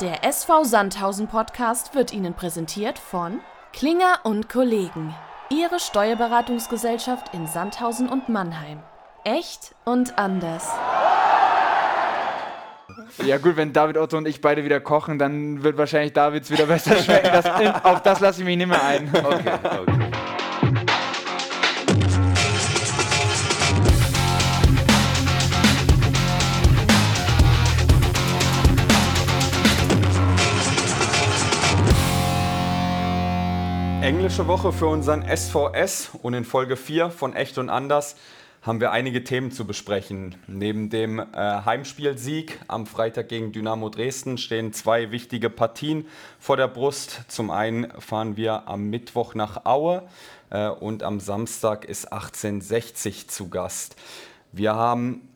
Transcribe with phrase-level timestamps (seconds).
[0.00, 3.40] Der SV Sandhausen Podcast wird Ihnen präsentiert von
[3.72, 5.12] Klinger und Kollegen.
[5.50, 8.78] Ihre Steuerberatungsgesellschaft in Sandhausen und Mannheim.
[9.24, 10.68] Echt und anders.
[13.24, 16.66] Ja gut, wenn David Otto und ich beide wieder kochen, dann wird wahrscheinlich Davids wieder
[16.66, 17.30] besser schmecken.
[17.32, 19.10] Das, auf das lasse ich mich nicht mehr ein.
[19.12, 20.07] Okay, okay.
[34.28, 38.14] Englische Woche für unseren SVS und in Folge 4 von Echt und Anders
[38.60, 40.34] haben wir einige Themen zu besprechen.
[40.46, 46.06] Neben dem äh, Heimspielsieg am Freitag gegen Dynamo Dresden stehen zwei wichtige Partien
[46.38, 47.22] vor der Brust.
[47.28, 50.02] Zum einen fahren wir am Mittwoch nach Aue
[50.50, 53.96] äh, und am Samstag ist 1860 zu Gast.
[54.52, 55.26] Wir haben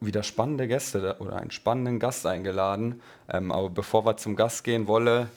[0.00, 3.02] wieder spannende Gäste oder einen spannenden Gast eingeladen.
[3.30, 5.28] Ähm, aber bevor wir zum Gast gehen wollen,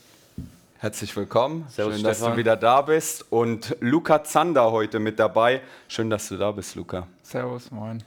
[0.84, 1.66] Herzlich willkommen.
[1.70, 2.34] Servus, Schön, dass Stefan.
[2.34, 3.32] du wieder da bist.
[3.32, 5.62] Und Luca Zander heute mit dabei.
[5.88, 7.08] Schön, dass du da bist, Luca.
[7.22, 8.04] Servus, moin.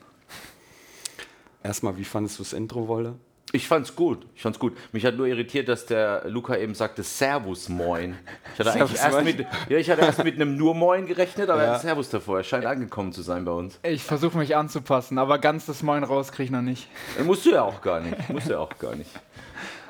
[1.62, 3.14] Erstmal, wie fandest du das Intro, Wolle?
[3.52, 4.26] Ich fand's gut.
[4.34, 4.76] Ich fand's gut.
[4.92, 8.18] Mich hat nur irritiert, dass der Luca eben sagte Servus Moin.
[8.52, 11.64] Ich hatte, Servus, erst mit, ja, ich hatte erst mit einem nur Moin gerechnet, aber
[11.64, 11.78] ja.
[11.78, 12.36] Servus davor.
[12.36, 13.80] Er scheint angekommen zu sein bei uns.
[13.84, 16.90] Ich versuche mich anzupassen, aber ganz das Moin raus kriege ich noch nicht.
[17.24, 18.28] Musst du ja auch gar nicht.
[18.28, 19.10] Musst du ja auch gar nicht.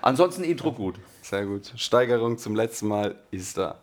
[0.03, 0.95] Ansonsten Intro gut.
[1.29, 1.73] Sehr gut.
[1.75, 3.81] Steigerung zum letzten Mal ist da.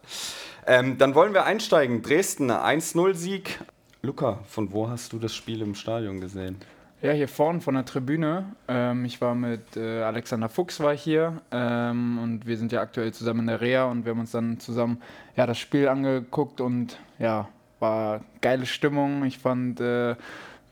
[0.66, 2.02] Ähm, dann wollen wir einsteigen.
[2.02, 3.60] Dresden, 1-0-Sieg.
[4.02, 6.56] Luca, von wo hast du das Spiel im Stadion gesehen?
[7.02, 8.46] Ja, hier vorne von der Tribüne.
[8.70, 13.14] Ähm, ich war mit äh, Alexander Fuchs war hier ähm, und wir sind ja aktuell
[13.14, 15.02] zusammen in der Reha und wir haben uns dann zusammen
[15.36, 17.50] ja, das Spiel angeguckt und ja,
[17.82, 19.26] war geile Stimmung.
[19.26, 20.16] Ich fand äh,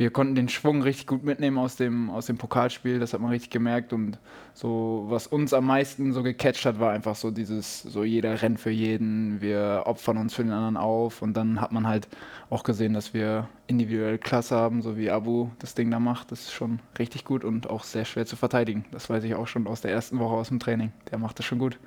[0.01, 3.29] wir konnten den Schwung richtig gut mitnehmen aus dem, aus dem Pokalspiel, das hat man
[3.29, 3.93] richtig gemerkt.
[3.93, 4.17] Und
[4.55, 8.59] so, was uns am meisten so gecatcht hat, war einfach so dieses, so jeder rennt
[8.59, 11.21] für jeden, wir opfern uns für den anderen auf.
[11.21, 12.07] Und dann hat man halt
[12.49, 16.31] auch gesehen, dass wir individuell Klasse haben, so wie Abu das Ding da macht.
[16.31, 18.85] Das ist schon richtig gut und auch sehr schwer zu verteidigen.
[18.91, 20.91] Das weiß ich auch schon aus der ersten Woche aus dem Training.
[21.11, 21.77] Der macht das schon gut.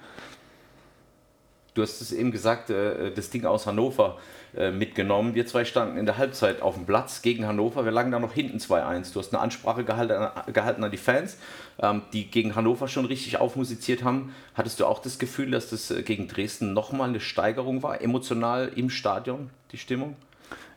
[1.75, 4.19] Du hast es eben gesagt, äh, das Ding aus Hannover
[4.57, 5.35] äh, mitgenommen.
[5.35, 7.85] Wir zwei standen in der Halbzeit auf dem Platz gegen Hannover.
[7.85, 9.12] Wir lagen da noch hinten 2-1.
[9.12, 11.37] Du hast eine Ansprache gehalten, an die Fans,
[11.81, 14.33] ähm, die gegen Hannover schon richtig aufmusiziert haben.
[14.55, 18.71] Hattest du auch das Gefühl, dass das äh, gegen Dresden nochmal eine Steigerung war, emotional
[18.77, 20.15] im Stadion, die Stimmung?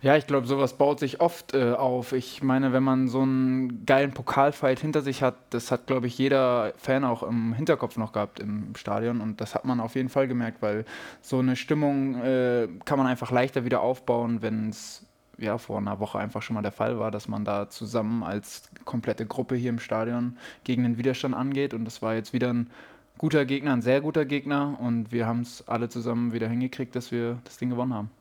[0.01, 2.13] Ja, ich glaube, sowas baut sich oft äh, auf.
[2.13, 6.17] Ich meine, wenn man so einen geilen Pokalfight hinter sich hat, das hat, glaube ich,
[6.19, 9.21] jeder Fan auch im Hinterkopf noch gehabt im Stadion.
[9.21, 10.85] Und das hat man auf jeden Fall gemerkt, weil
[11.21, 15.03] so eine Stimmung äh, kann man einfach leichter wieder aufbauen, wenn es
[15.39, 18.69] ja, vor einer Woche einfach schon mal der Fall war, dass man da zusammen als
[18.85, 21.73] komplette Gruppe hier im Stadion gegen den Widerstand angeht.
[21.73, 22.69] Und das war jetzt wieder ein
[23.17, 24.77] guter Gegner, ein sehr guter Gegner.
[24.79, 28.11] Und wir haben es alle zusammen wieder hingekriegt, dass wir das Ding gewonnen haben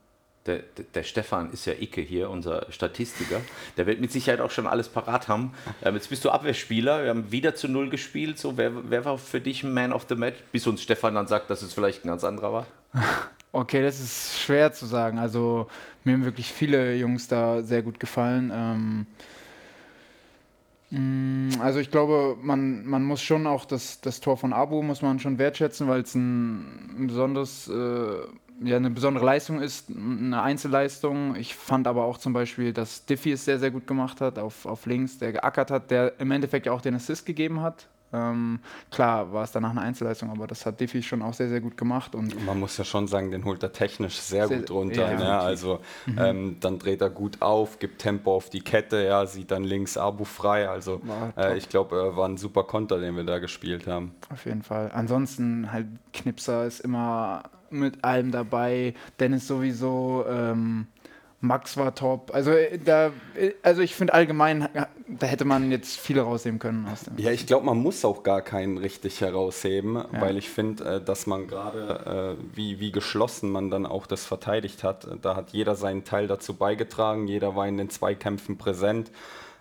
[0.46, 0.60] der,
[0.94, 3.40] der, Stefan ist ja Icke hier, unser Statistiker.
[3.76, 5.52] Der wird mit Sicherheit auch schon alles parat haben.
[5.82, 7.02] Ähm, jetzt bist du Abwehrspieler.
[7.02, 8.38] Wir haben wieder zu Null gespielt.
[8.38, 10.38] So, wer, wer war für dich Man of the Match?
[10.52, 12.66] Bis uns Stefan dann sagt, dass es vielleicht ein ganz anderer war.
[13.52, 15.18] Okay, das ist schwer zu sagen.
[15.18, 15.68] Also
[16.04, 18.52] mir haben wirklich viele Jungs da sehr gut gefallen.
[18.52, 19.06] Ähm,
[20.90, 25.00] mm, also ich glaube, man, man muss schon auch das, das Tor von Abu muss
[25.00, 28.26] man schon wertschätzen, weil es ein, ein besonderes äh,
[28.62, 31.36] ja, eine besondere Leistung ist, eine Einzelleistung.
[31.36, 34.66] Ich fand aber auch zum Beispiel, dass Diffie es sehr, sehr gut gemacht hat auf,
[34.66, 37.86] auf links, der geackert hat, der im Endeffekt ja auch den Assist gegeben hat.
[38.12, 41.60] Ähm, klar war es danach eine Einzelleistung, aber das hat Diffie schon auch sehr, sehr
[41.60, 42.14] gut gemacht.
[42.14, 45.12] Und Man muss ja schon sagen, den holt er technisch sehr, sehr gut runter.
[45.12, 45.38] Ja, ne?
[45.38, 46.18] Also mhm.
[46.18, 49.96] ähm, dann dreht er gut auf, gibt Tempo auf die Kette, ja, sieht dann links
[49.96, 50.68] Abu frei.
[50.68, 51.00] Also
[51.36, 54.14] äh, ich glaube, äh, war ein super Konter, den wir da gespielt haben.
[54.32, 54.90] Auf jeden Fall.
[54.94, 58.94] Ansonsten halt Knipser ist immer mit allem dabei.
[59.18, 60.24] Dennis sowieso.
[60.28, 60.86] Ähm,
[61.41, 62.34] Max war top.
[62.34, 64.69] Also, äh, da, äh, also ich finde allgemein,
[65.06, 66.86] da hätte man jetzt viele rausnehmen können.
[66.91, 70.21] Aus dem ja, ich glaube, man muss auch gar keinen richtig herausheben, ja.
[70.21, 74.83] weil ich finde, äh, dass man gerade, wie, wie geschlossen man dann auch das verteidigt
[74.83, 79.10] hat, da hat jeder seinen Teil dazu beigetragen, jeder war in den Zweikämpfen präsent.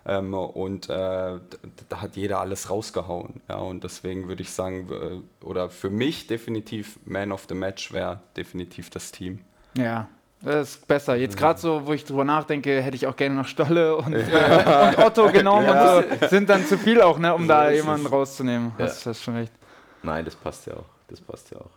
[0.06, 3.40] Ähm, und äh, da hat jeder alles rausgehauen.
[3.48, 7.92] Ja, und deswegen würde ich sagen, äh, oder für mich definitiv Man of the Match
[7.92, 9.40] wäre definitiv das Team.
[9.76, 10.08] Ja,
[10.42, 11.16] das ist besser.
[11.16, 14.18] Jetzt gerade so, wo ich drüber nachdenke, hätte ich auch gerne noch Stolle und, äh,
[14.18, 15.66] und Otto genommen.
[15.66, 15.98] Ja.
[15.98, 18.72] Und das sind dann zu viel auch, ne, um so da jemanden rauszunehmen.
[18.78, 18.86] Ja.
[18.86, 19.52] Das, das schon recht.
[20.02, 20.84] Nein, das passt ja auch.
[21.08, 21.70] Das passt ja auch.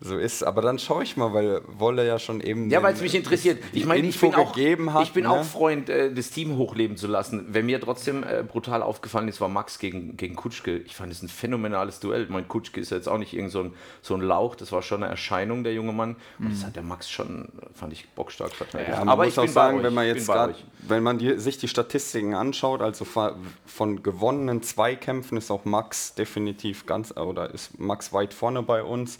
[0.00, 0.44] So ist.
[0.44, 2.70] Aber dann schaue ich mal, weil Wolle ja schon eben.
[2.70, 3.62] Ja, weil es mich interessiert.
[3.72, 5.30] Ich meine, ich bin, auch, hat, ich bin ne?
[5.30, 7.46] auch Freund, äh, das Team hochleben zu lassen.
[7.48, 10.78] Wer mir trotzdem äh, brutal aufgefallen ist, war Max gegen, gegen Kutschke.
[10.78, 12.26] Ich fand es ein phänomenales Duell.
[12.28, 15.02] Mein Kutschke ist jetzt auch nicht irgend so ein, so ein Lauch, das war schon
[15.02, 16.16] eine Erscheinung, der junge Mann.
[16.38, 18.90] Und das hat der Max schon, fand ich, bockstark verteidigt.
[18.90, 20.54] Ja, aber ich muss auch sagen, wenn man jetzt gerade,
[20.86, 23.04] wenn man die, sich die Statistiken anschaut, also
[23.66, 29.18] von gewonnenen Zweikämpfen ist auch Max definitiv ganz, oder ist Max weit vorne bei uns.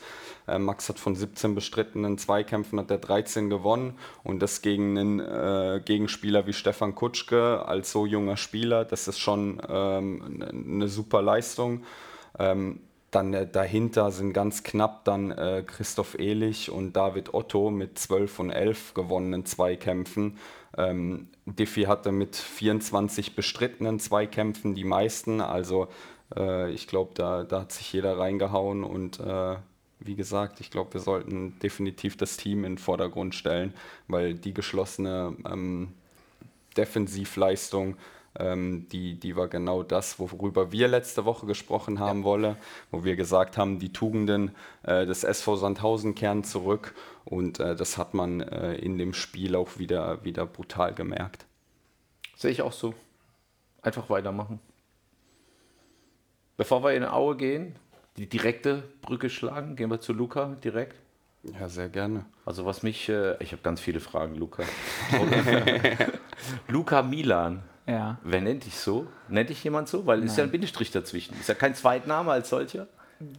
[0.49, 5.21] Äh, Max hat von 17 bestrittenen Zweikämpfen hat er 13 gewonnen und das gegen einen
[5.21, 11.23] äh, Gegenspieler wie Stefan Kutschke als so junger Spieler, das ist schon ähm, eine super
[11.23, 11.85] Leistung.
[12.39, 12.81] Ähm,
[13.11, 18.39] dann äh, dahinter sind ganz knapp dann äh, Christoph Ehlich und David Otto mit 12
[18.41, 20.39] und 11 gewonnenen Zweikämpfen.
[20.77, 25.41] Ähm, Diffie hatte mit 24 bestrittenen Zweikämpfen die meisten.
[25.41, 25.89] Also
[26.37, 29.57] äh, ich glaube, da, da hat sich jeder reingehauen und äh,
[30.01, 33.75] wie gesagt, ich glaube, wir sollten definitiv das Team in den Vordergrund stellen,
[34.07, 35.93] weil die geschlossene ähm,
[36.77, 37.97] Defensivleistung,
[38.39, 42.25] ähm, die, die war genau das, worüber wir letzte Woche gesprochen haben ja.
[42.25, 42.57] wollen,
[42.91, 44.53] wo wir gesagt haben, die Tugenden
[44.85, 49.57] äh, des SV Sandhausen kehren zurück und äh, das hat man äh, in dem Spiel
[49.57, 51.47] auch wieder, wieder brutal gemerkt.
[52.37, 52.95] Sehe ich auch so.
[53.83, 54.61] Einfach weitermachen.
[56.57, 57.77] Bevor wir in Aue gehen,
[58.19, 59.77] die direkte Brücke schlagen?
[59.77, 60.97] Gehen wir zu Luca direkt?
[61.59, 62.27] Ja, sehr gerne.
[62.45, 64.65] Also was mich, äh, ich habe ganz viele Fragen, Luca.
[66.69, 67.63] Luca Milan.
[67.87, 68.19] Ja.
[68.23, 69.07] Wer nennt dich so?
[69.29, 70.05] Nennt dich jemand so?
[70.05, 71.39] Weil es ist ja ein Bindestrich dazwischen.
[71.39, 72.89] Ist ja kein Zweitname als solcher.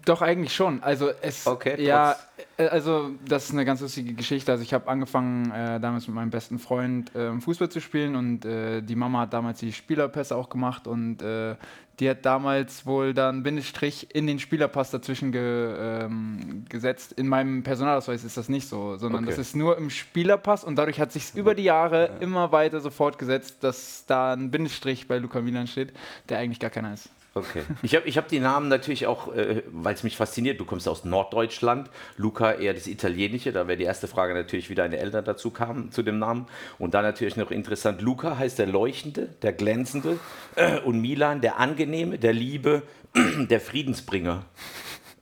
[0.04, 0.84] Doch, eigentlich schon.
[0.84, 2.16] Also es okay, ja,
[2.58, 4.52] äh, also das ist eine ganz lustige Geschichte.
[4.52, 8.44] Also ich habe angefangen äh, damals mit meinem besten Freund äh, Fußball zu spielen und
[8.44, 11.56] äh, die Mama hat damals die Spielerpässe auch gemacht und äh,
[12.00, 17.14] die hat damals wohl dann Bindestrich in den Spielerpass dazwischen ge, ähm, gesetzt.
[17.14, 19.31] In meinem Personalausweis ist das nicht so, sondern okay.
[19.31, 22.18] das ist nur im Spielerpass und dadurch hat sich über die Jahre ja.
[22.20, 25.94] immer weiter so fortgesetzt, dass da ein Bindestrich bei Luca Milan steht,
[26.28, 27.10] der eigentlich gar keiner ist.
[27.34, 27.64] Okay.
[27.81, 30.60] Ich habe ich hab die Namen natürlich auch, äh, weil es mich fasziniert.
[30.60, 33.52] Du kommst aus Norddeutschland, Luca eher das Italienische.
[33.52, 36.48] Da wäre die erste Frage natürlich, wie deine Eltern dazu kamen, zu dem Namen.
[36.78, 40.20] Und dann natürlich noch interessant, Luca heißt der Leuchtende, der Glänzende
[40.56, 42.84] äh, und Milan der Angenehme, der Liebe,
[43.16, 44.46] der Friedensbringer.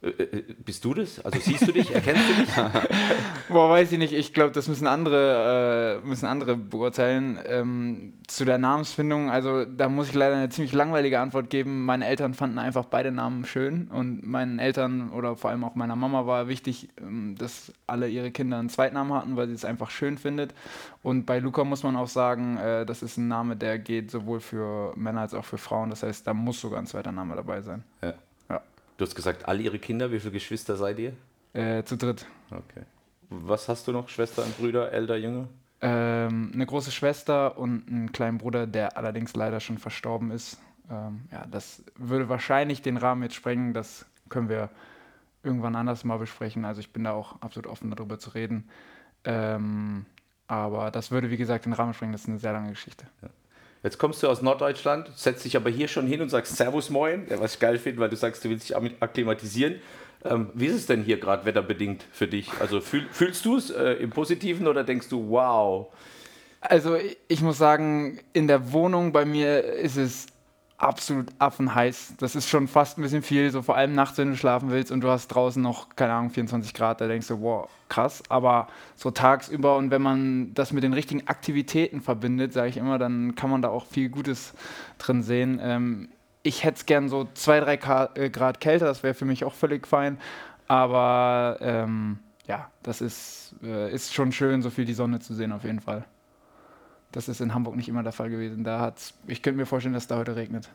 [0.10, 1.24] Äh, bist du das?
[1.24, 1.94] Also siehst du dich?
[1.94, 2.50] Erkennst du dich?
[3.50, 4.14] Boah, weiß ich nicht.
[4.14, 7.40] Ich glaube, das müssen andere, äh, müssen andere beurteilen.
[7.46, 11.86] Ähm, zu der Namensfindung, also da muss ich leider eine ziemlich langweilige Antwort geben.
[11.86, 15.96] Meine Eltern fanden einfach beide Namen schön und meinen Eltern oder vor allem auch meiner
[15.96, 19.90] Mama war wichtig, ähm, dass alle ihre Kinder einen Zweitnamen hatten, weil sie es einfach
[19.90, 20.54] schön findet.
[21.04, 24.40] Und bei Luca muss man auch sagen, äh, das ist ein Name, der geht sowohl
[24.40, 25.90] für Männer als auch für Frauen.
[25.90, 27.84] Das heißt, da muss sogar ein zweiter Name dabei sein.
[28.02, 28.14] Ja.
[28.98, 31.14] Du hast gesagt, alle ihre Kinder, wie viele Geschwister seid ihr?
[31.54, 32.26] Äh, zu dritt.
[32.50, 32.84] Okay.
[33.30, 34.10] Was hast du noch?
[34.10, 35.48] Schwester und Brüder, älter, jünger?
[35.82, 40.58] Ähm, eine große Schwester und einen kleinen Bruder, der allerdings leider schon verstorben ist.
[40.90, 43.74] Ähm, ja, das würde wahrscheinlich den Rahmen jetzt sprengen.
[43.74, 44.70] Das können wir
[45.44, 46.66] irgendwann anders mal besprechen.
[46.66, 48.70] Also ich bin da auch absolut offen darüber zu reden.
[49.24, 50.06] Ähm,
[50.48, 52.14] aber das würde, wie gesagt, den Rahmen sprengen.
[52.14, 53.06] Das ist eine sehr lange Geschichte.
[53.22, 53.30] Ja.
[53.84, 57.26] Jetzt kommst du aus Norddeutschland, setzt dich aber hier schon hin und sagst Servus Moin,
[57.30, 59.76] was ich geil finde, weil du sagst, du willst dich akklimatisieren.
[60.26, 62.50] Ähm, wie ist es denn hier gerade wetterbedingt für dich?
[62.60, 65.88] Also fühl, fühlst du es äh, im Positiven oder denkst du, wow?
[66.60, 66.98] Also
[67.28, 70.26] ich muss sagen, in der Wohnung bei mir ist es
[70.78, 72.14] absolut affenheiß.
[72.20, 74.92] Das ist schon fast ein bisschen viel, so vor allem nachts, wenn du schlafen willst
[74.92, 78.22] und du hast draußen noch, keine Ahnung, 24 Grad, da denkst du, wow, krass.
[78.30, 83.00] Aber so tagsüber und wenn man das mit den richtigen Aktivitäten verbindet, sage ich immer,
[83.00, 84.54] dann kann man da auch viel Gutes
[85.00, 85.60] drin sehen.
[85.62, 86.10] Ähm,
[86.44, 89.54] ich hätte es gern so 2, 3 äh, Grad kälter, das wäre für mich auch
[89.54, 90.20] völlig fein.
[90.68, 95.52] Aber ähm, ja, das ist, äh, ist schon schön, so viel die Sonne zu sehen,
[95.52, 96.06] auf jeden Fall.
[97.12, 98.64] Das ist in Hamburg nicht immer der Fall gewesen.
[98.64, 100.70] Da hat's, ich könnte mir vorstellen, dass da heute regnet.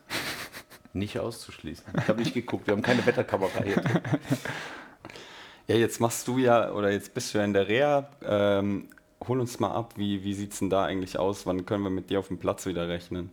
[0.93, 1.85] Nicht auszuschließen.
[1.97, 3.81] Ich habe nicht geguckt, wir haben keine Wetterkamera hier.
[5.67, 8.09] Ja, jetzt machst du ja, oder jetzt bist du ja in der Reha.
[8.21, 8.89] Ähm,
[9.25, 11.45] hol uns mal ab, wie, wie sieht es denn da eigentlich aus?
[11.45, 13.31] Wann können wir mit dir auf dem Platz wieder rechnen?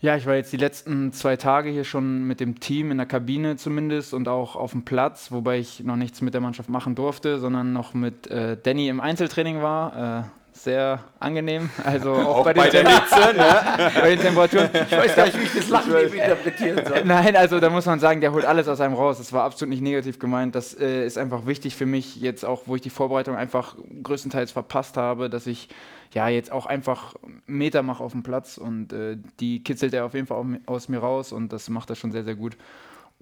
[0.00, 3.06] Ja, ich war jetzt die letzten zwei Tage hier schon mit dem Team in der
[3.06, 6.94] Kabine zumindest und auch auf dem Platz, wobei ich noch nichts mit der Mannschaft machen
[6.94, 10.24] durfte, sondern noch mit äh, Danny im Einzeltraining war.
[10.24, 11.70] Äh, sehr angenehm.
[11.84, 13.90] Also auch, auch bei, bei der Hitze, ne?
[14.00, 14.70] bei den Temperaturen.
[14.72, 17.02] Ich weiß gar nicht, wie ich das Lachen interpretieren soll.
[17.04, 19.18] Nein, also da muss man sagen, der holt alles aus einem raus.
[19.18, 20.54] Das war absolut nicht negativ gemeint.
[20.54, 24.52] Das äh, ist einfach wichtig für mich jetzt auch, wo ich die Vorbereitung einfach größtenteils
[24.52, 25.68] verpasst habe, dass ich
[26.12, 27.14] ja jetzt auch einfach
[27.46, 30.98] Meter mache auf dem Platz und äh, die kitzelt er auf jeden Fall aus mir
[30.98, 32.56] raus und das macht er schon sehr, sehr gut.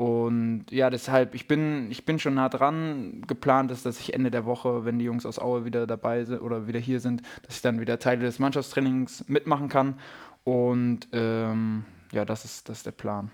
[0.01, 3.21] Und ja, deshalb, ich bin, ich bin schon nah dran.
[3.27, 6.41] Geplant ist, dass ich Ende der Woche, wenn die Jungs aus Aue wieder dabei sind
[6.41, 9.99] oder wieder hier sind, dass ich dann wieder Teile des Mannschaftstrainings mitmachen kann.
[10.43, 13.31] Und ähm, ja, das ist, das ist der Plan.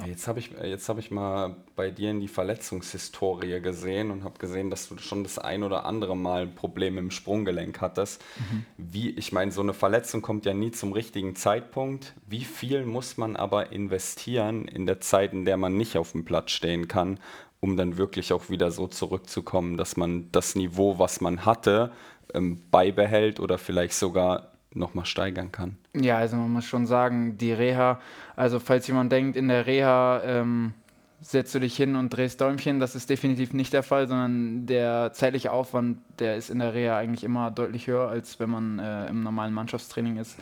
[0.00, 0.06] Ja.
[0.06, 4.70] Jetzt habe ich, hab ich mal bei dir in die Verletzungshistorie gesehen und habe gesehen,
[4.70, 8.22] dass du schon das ein oder andere Mal ein Problem im Sprunggelenk hattest.
[8.38, 8.66] Mhm.
[8.76, 12.14] Wie, ich meine, so eine Verletzung kommt ja nie zum richtigen Zeitpunkt.
[12.26, 16.24] Wie viel muss man aber investieren in der Zeit, in der man nicht auf dem
[16.24, 17.18] Platz stehen kann,
[17.60, 21.92] um dann wirklich auch wieder so zurückzukommen, dass man das Niveau, was man hatte,
[22.34, 25.76] ähm, beibehält oder vielleicht sogar nochmal steigern kann.
[25.94, 28.00] Ja, also man muss schon sagen, die Reha,
[28.36, 30.74] also falls jemand denkt, in der Reha ähm,
[31.20, 35.12] setzt du dich hin und drehst Däumchen, das ist definitiv nicht der Fall, sondern der
[35.12, 39.06] zeitliche Aufwand, der ist in der Reha eigentlich immer deutlich höher, als wenn man äh,
[39.08, 40.38] im normalen Mannschaftstraining ist.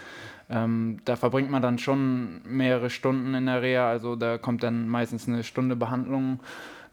[0.50, 4.88] Ähm, da verbringt man dann schon mehrere Stunden in der Reha, also da kommt dann
[4.88, 6.41] meistens eine Stunde Behandlung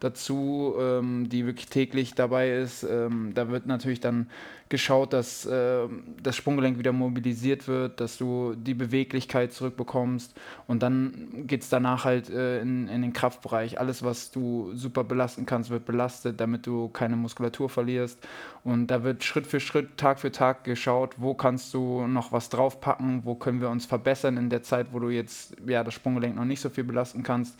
[0.02, 2.82] dazu, ähm, die wirklich täglich dabei ist.
[2.82, 4.28] Ähm, da wird natürlich dann
[4.68, 5.86] geschaut, dass äh,
[6.22, 10.34] das Sprunggelenk wieder mobilisiert wird, dass du die Beweglichkeit zurückbekommst
[10.66, 13.78] und dann geht es danach halt äh, in, in den Kraftbereich.
[13.78, 18.18] Alles, was du super belasten kannst, wird belastet, damit du keine Muskulatur verlierst
[18.64, 22.48] und da wird Schritt für Schritt, Tag für Tag geschaut, wo kannst du noch was
[22.48, 26.34] draufpacken, wo können wir uns verbessern in der Zeit, wo du jetzt ja, das Sprunggelenk
[26.34, 27.56] noch nicht so viel belasten kannst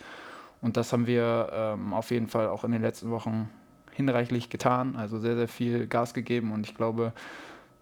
[0.63, 3.49] und das haben wir ähm, auf jeden Fall auch in den letzten Wochen
[3.91, 7.13] hinreichlich getan, also sehr, sehr viel Gas gegeben und ich glaube,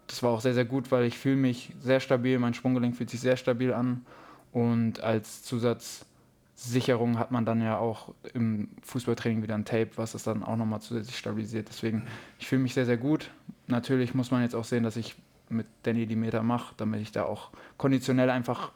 [0.08, 3.08] das war auch sehr, sehr gut, weil ich fühle mich sehr stabil, mein Sprunggelenk fühlt
[3.08, 4.04] sich sehr stabil an
[4.50, 10.24] und als Zusatzsicherung hat man dann ja auch im Fußballtraining wieder ein Tape, was es
[10.24, 11.68] dann auch nochmal zusätzlich stabilisiert.
[11.68, 12.02] Deswegen,
[12.38, 13.30] ich fühle mich sehr, sehr gut.
[13.68, 15.14] Natürlich muss man jetzt auch sehen, dass ich
[15.48, 18.72] mit Danny die Meter mache, damit ich da auch konditionell einfach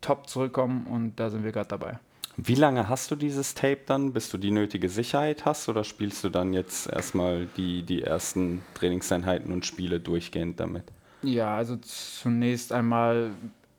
[0.00, 1.98] top zurückkomme und da sind wir gerade dabei.
[2.36, 5.68] Wie lange hast du dieses Tape dann, bis du die nötige Sicherheit hast?
[5.68, 10.84] Oder spielst du dann jetzt erstmal die, die ersten Trainingseinheiten und Spiele durchgehend damit?
[11.22, 13.30] Ja, also zunächst einmal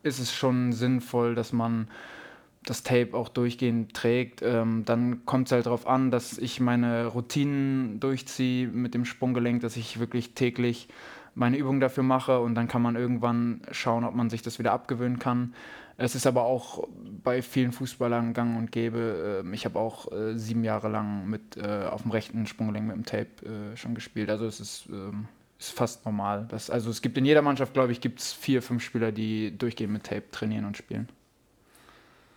[0.04, 1.88] ist es schon sinnvoll, dass man
[2.64, 4.42] das Tape auch durchgehend trägt.
[4.42, 9.62] Ähm, dann kommt es halt darauf an, dass ich meine Routinen durchziehe mit dem Sprunggelenk,
[9.62, 10.88] dass ich wirklich täglich
[11.36, 14.72] meine Übungen dafür mache und dann kann man irgendwann schauen, ob man sich das wieder
[14.72, 15.54] abgewöhnen kann.
[15.98, 16.88] Es ist aber auch
[17.24, 19.42] bei vielen Fußballern gang und gäbe.
[19.44, 22.96] Ähm, ich habe auch äh, sieben Jahre lang mit äh, auf dem rechten Sprunggelenk mit
[22.96, 24.30] dem Tape äh, schon gespielt.
[24.30, 25.28] Also es ist, ähm,
[25.60, 26.48] ist fast normal.
[26.50, 29.56] Das, also es gibt in jeder Mannschaft, glaube ich, gibt es vier, fünf Spieler, die
[29.58, 31.08] durchgehend mit Tape trainieren und spielen.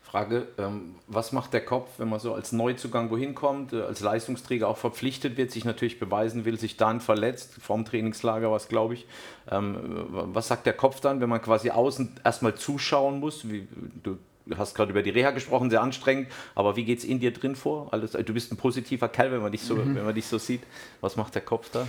[0.07, 4.01] Frage, ähm, was macht der Kopf, wenn man so als Neuzugang wohin kommt, äh, als
[4.01, 8.95] Leistungsträger auch verpflichtet wird, sich natürlich beweisen will, sich dann verletzt, vorm Trainingslager was glaube
[8.95, 9.07] ich.
[9.51, 13.51] Ähm, was sagt der Kopf dann, wenn man quasi außen erstmal zuschauen muss?
[13.51, 13.67] Wie,
[14.05, 14.17] du
[14.57, 17.57] hast gerade über die Reha gesprochen, sehr anstrengend, aber wie geht es in dir drin
[17.57, 17.89] vor?
[17.93, 19.97] Alles, du bist ein positiver Kerl, wenn man, dich so, mhm.
[19.97, 20.63] wenn man dich so sieht.
[21.01, 21.85] Was macht der Kopf da?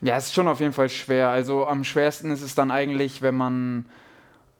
[0.00, 1.28] Ja, es ist schon auf jeden Fall schwer.
[1.28, 3.84] Also am schwersten ist es dann eigentlich, wenn man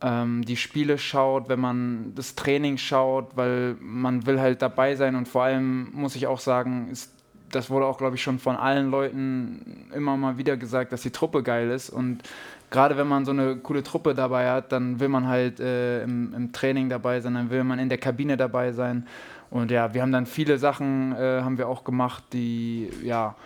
[0.00, 5.16] ähm, die Spiele schaut, wenn man das Training schaut, weil man will halt dabei sein.
[5.16, 7.12] Und vor allem muss ich auch sagen, ist,
[7.50, 11.10] das wurde auch, glaube ich, schon von allen Leuten immer mal wieder gesagt, dass die
[11.10, 11.90] Truppe geil ist.
[11.90, 12.22] Und
[12.70, 16.34] gerade wenn man so eine coole Truppe dabei hat, dann will man halt äh, im,
[16.34, 19.06] im, Training dabei sein, dann will man in der Kabine dabei sein.
[19.50, 23.36] Und ja, wir haben dann viele Sachen äh, haben wir auch gemacht, die ja,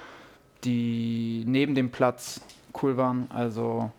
[0.64, 2.40] die neben dem Platz
[2.82, 3.90] cool waren, also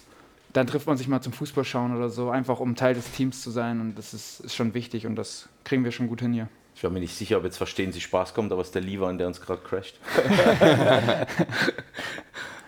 [0.53, 3.41] dann trifft man sich mal zum Fußball schauen oder so, einfach um Teil des Teams
[3.41, 3.81] zu sein.
[3.81, 6.47] Und das ist, ist schon wichtig und das kriegen wir schon gut hin hier.
[6.75, 8.81] Ich war mir nicht sicher, ob jetzt verstehen Sie Spaß kommt, aber es ist der
[8.81, 9.99] Lieber, der uns gerade crasht.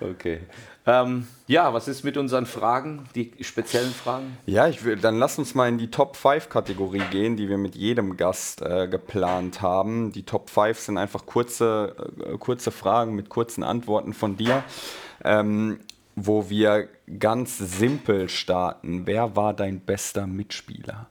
[0.01, 0.41] okay.
[0.85, 4.37] Ähm, ja, was ist mit unseren Fragen, die speziellen Fragen?
[4.47, 7.57] Ja, ich will, dann lass uns mal in die Top 5 Kategorie gehen, die wir
[7.57, 10.11] mit jedem Gast äh, geplant haben.
[10.11, 11.95] Die Top 5 sind einfach kurze,
[12.25, 14.63] äh, kurze Fragen mit kurzen Antworten von dir.
[15.23, 15.79] Ähm,
[16.15, 16.87] wo wir
[17.19, 19.05] ganz simpel starten.
[19.05, 21.07] Wer war dein bester Mitspieler?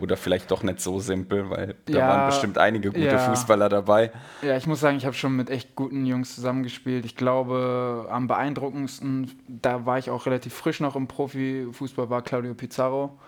[0.00, 3.18] Oder vielleicht doch nicht so simpel, weil da ja, waren bestimmt einige gute ja.
[3.18, 4.10] Fußballer dabei.
[4.42, 7.04] Ja, ich muss sagen, ich habe schon mit echt guten Jungs zusammengespielt.
[7.04, 12.54] Ich glaube, am beeindruckendsten, da war ich auch relativ frisch noch im Profifußball, war Claudio
[12.54, 13.18] Pizarro.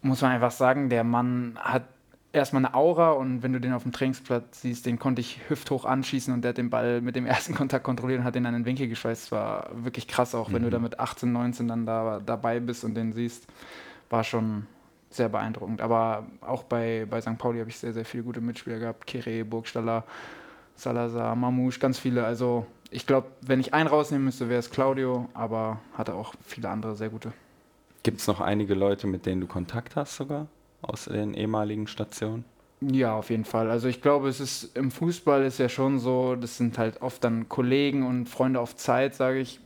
[0.00, 1.84] Muss man einfach sagen, der Mann hat
[2.34, 5.84] erstmal eine Aura und wenn du den auf dem Trainingsplatz siehst, den konnte ich hüfthoch
[5.84, 8.54] anschießen und der hat den Ball mit dem ersten Kontakt kontrolliert und hat den an
[8.54, 9.32] den Winkel geschweißt.
[9.32, 10.54] War wirklich krass, auch mhm.
[10.54, 10.72] wenn du mhm.
[10.72, 13.46] da mit 18, 19 dann da dabei bist und den siehst,
[14.10, 14.66] war schon
[15.10, 15.80] sehr beeindruckend.
[15.80, 17.38] Aber auch bei, bei St.
[17.38, 19.06] Pauli habe ich sehr, sehr viele gute Mitspieler gehabt.
[19.06, 20.04] Kire, Burgstaller,
[20.74, 22.24] Salazar, Mamouche, ganz viele.
[22.24, 26.68] Also ich glaube, wenn ich einen rausnehmen müsste, wäre es Claudio, aber hatte auch viele
[26.68, 27.32] andere sehr gute.
[28.02, 30.48] Gibt es noch einige Leute, mit denen du Kontakt hast sogar?
[30.84, 32.44] Aus den ehemaligen Stationen?
[32.80, 33.70] Ja, auf jeden Fall.
[33.70, 37.24] Also ich glaube, es ist im Fußball ist ja schon so, das sind halt oft
[37.24, 39.60] dann Kollegen und Freunde auf Zeit, sage ich.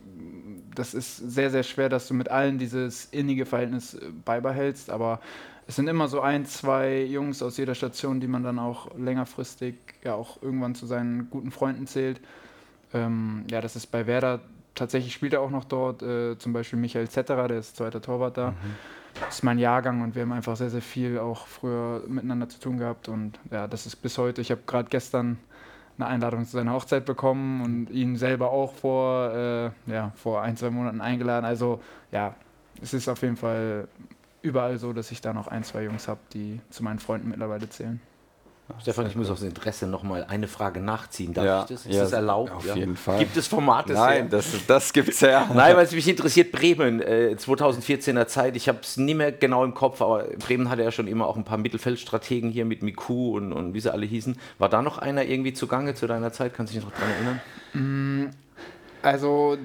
[0.75, 5.19] Das ist sehr, sehr schwer, dass du mit allen dieses innige Verhältnis äh, beibehältst, aber
[5.67, 9.75] es sind immer so ein, zwei Jungs aus jeder Station, die man dann auch längerfristig
[10.03, 12.21] ja auch irgendwann zu seinen guten Freunden zählt.
[12.93, 14.39] Ähm, ja, das ist bei Werder
[14.79, 18.37] tatsächlich spielt er auch noch dort, äh, zum Beispiel Michael Zetterer, der ist zweiter Torwart
[18.37, 18.51] da.
[18.51, 18.55] Mhm.
[19.19, 22.59] Das ist mein Jahrgang und wir haben einfach sehr, sehr viel auch früher miteinander zu
[22.59, 24.41] tun gehabt und ja, das ist bis heute.
[24.41, 25.37] Ich habe gerade gestern
[25.97, 30.55] eine Einladung zu seiner Hochzeit bekommen und ihn selber auch vor, äh, ja, vor ein,
[30.57, 31.45] zwei Monaten eingeladen.
[31.45, 32.35] Also ja,
[32.81, 33.87] es ist auf jeden Fall
[34.41, 37.69] überall so, dass ich da noch ein, zwei Jungs habe, die zu meinen Freunden mittlerweile
[37.69, 37.99] zählen.
[38.81, 41.33] Stefan, ich muss aus Interesse noch mal eine Frage nachziehen.
[41.33, 41.85] Darf ja, ich das?
[41.85, 42.51] Ist ja, das erlaubt?
[42.51, 42.75] Auf ja.
[42.75, 43.19] jeden Fall.
[43.19, 43.93] Gibt es Formate?
[43.93, 45.49] Nein, das, das gibt es ja.
[45.53, 49.63] Nein, weil es mich interessiert, Bremen, äh, 2014er Zeit, ich habe es nie mehr genau
[49.63, 53.35] im Kopf, aber Bremen hatte ja schon immer auch ein paar Mittelfeldstrategen hier mit Miku
[53.35, 54.37] und, und wie sie alle hießen.
[54.59, 56.53] War da noch einer irgendwie zugange zu deiner Zeit?
[56.53, 57.41] Kannst du dich noch daran erinnern?
[57.73, 58.29] Mm,
[59.01, 59.57] also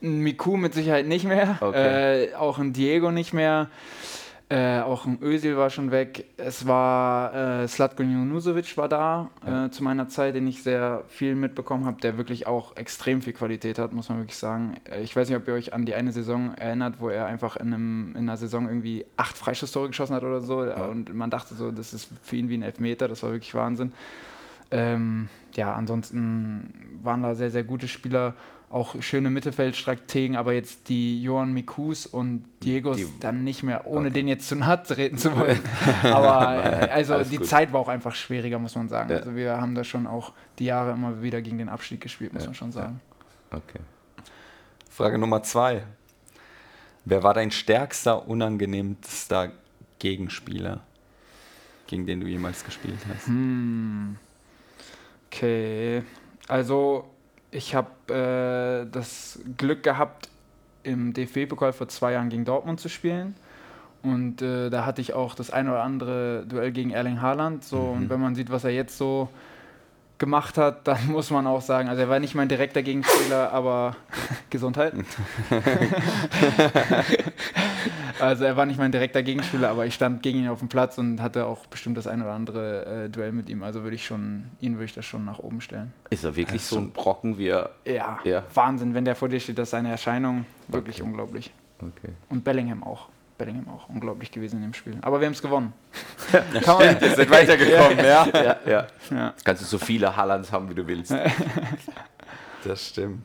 [0.00, 2.24] Miku mit Sicherheit nicht mehr, okay.
[2.24, 3.68] äh, auch ein Diego nicht mehr.
[4.54, 6.26] Äh, auch ein Özil war schon weg.
[6.36, 9.66] Es war äh, Slatko Junusovic war da ja.
[9.66, 13.32] äh, zu meiner Zeit, den ich sehr viel mitbekommen habe, der wirklich auch extrem viel
[13.32, 14.76] Qualität hat, muss man wirklich sagen.
[14.88, 17.56] Äh, ich weiß nicht, ob ihr euch an die eine Saison erinnert, wo er einfach
[17.56, 20.64] in, einem, in einer Saison irgendwie acht Freischusstore geschossen hat oder so.
[20.64, 20.84] Ja.
[20.84, 23.08] Und man dachte so, das ist für ihn wie ein Elfmeter.
[23.08, 23.92] Das war wirklich Wahnsinn.
[24.70, 28.34] Ähm, ja, ansonsten waren da sehr, sehr gute Spieler
[28.74, 34.08] auch schöne Mittelfeldstrategen, aber jetzt die Johan Mikus und Diegos die, dann nicht mehr, ohne
[34.08, 34.14] okay.
[34.14, 35.60] den jetzt zu nahe treten zu wollen.
[36.02, 37.46] aber äh, also die gut.
[37.46, 39.10] Zeit war auch einfach schwieriger, muss man sagen.
[39.10, 39.18] Ja.
[39.18, 42.42] Also wir haben da schon auch die Jahre immer wieder gegen den Abstieg gespielt, muss
[42.42, 42.48] ja.
[42.48, 43.00] man schon sagen.
[43.52, 43.78] Okay.
[44.90, 45.84] Frage Nummer zwei.
[47.04, 49.52] Wer war dein stärkster, unangenehmster
[50.00, 50.80] Gegenspieler,
[51.86, 53.28] gegen den du jemals gespielt hast?
[53.28, 54.16] Hm.
[55.30, 56.02] Okay.
[56.48, 57.13] Also
[57.54, 60.28] ich habe äh, das Glück gehabt,
[60.82, 63.36] im DFB-Pokal vor zwei Jahren gegen Dortmund zu spielen.
[64.02, 67.64] Und äh, da hatte ich auch das ein oder andere Duell gegen Erling Haaland.
[67.64, 67.92] So, mhm.
[67.92, 69.28] Und wenn man sieht, was er jetzt so
[70.24, 73.96] gemacht hat, dann muss man auch sagen, also er war nicht mein direkter Gegenspieler, aber
[74.50, 74.94] Gesundheit.
[78.20, 80.96] also er war nicht mein direkter Gegenspieler, aber ich stand gegen ihn auf dem Platz
[80.96, 83.62] und hatte auch bestimmt das ein oder andere äh, Duell mit ihm.
[83.62, 85.92] Also würde ich schon, ihn würde ich das schon nach oben stellen.
[86.08, 87.70] Ist er wirklich also, so ein Brocken, wie er.
[87.84, 91.10] Ja, ja, Wahnsinn, wenn der vor dir steht, das ist seine Erscheinung wirklich okay.
[91.10, 91.52] unglaublich.
[91.80, 92.12] Okay.
[92.30, 93.08] Und Bellingham auch.
[93.36, 94.98] Bellingham auch unglaublich gewesen in dem Spiel.
[95.02, 95.72] Aber wir haben es gewonnen.
[96.30, 98.26] Kann man wir sind weitergekommen, ja.
[98.26, 98.86] Ja, ja.
[99.10, 99.34] ja.
[99.44, 101.12] Kannst du so viele Hallands haben, wie du willst.
[102.64, 103.24] das stimmt.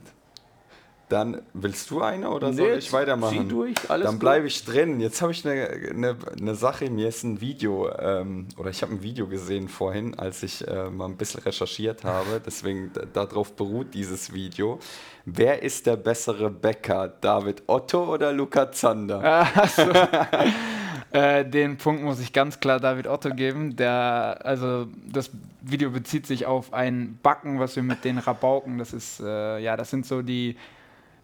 [1.10, 3.48] Dann willst du eine oder nee, soll ich weitermachen?
[3.48, 5.00] durch, alles Dann bleibe ich drin.
[5.00, 8.92] Jetzt habe ich eine, eine, eine, Sache, mir ist ein Video, ähm, oder ich habe
[8.92, 12.40] ein Video gesehen vorhin, als ich äh, mal ein bisschen recherchiert habe.
[12.46, 14.78] Deswegen darauf beruht dieses Video.
[15.24, 17.08] Wer ist der bessere Bäcker?
[17.20, 19.48] David Otto oder Luca Zander?
[19.60, 19.90] Also,
[21.10, 23.74] äh, den Punkt muss ich ganz klar David Otto geben.
[23.74, 28.92] Der, also das Video bezieht sich auf ein Backen, was wir mit den Rabauken, das
[28.92, 30.56] ist, äh, ja, das sind so die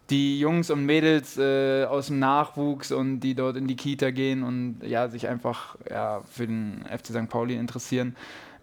[0.09, 4.43] die Jungs und Mädels äh, aus dem Nachwuchs und die dort in die Kita gehen
[4.43, 7.29] und ja, sich einfach ja, für den FC St.
[7.29, 8.15] Pauli interessieren.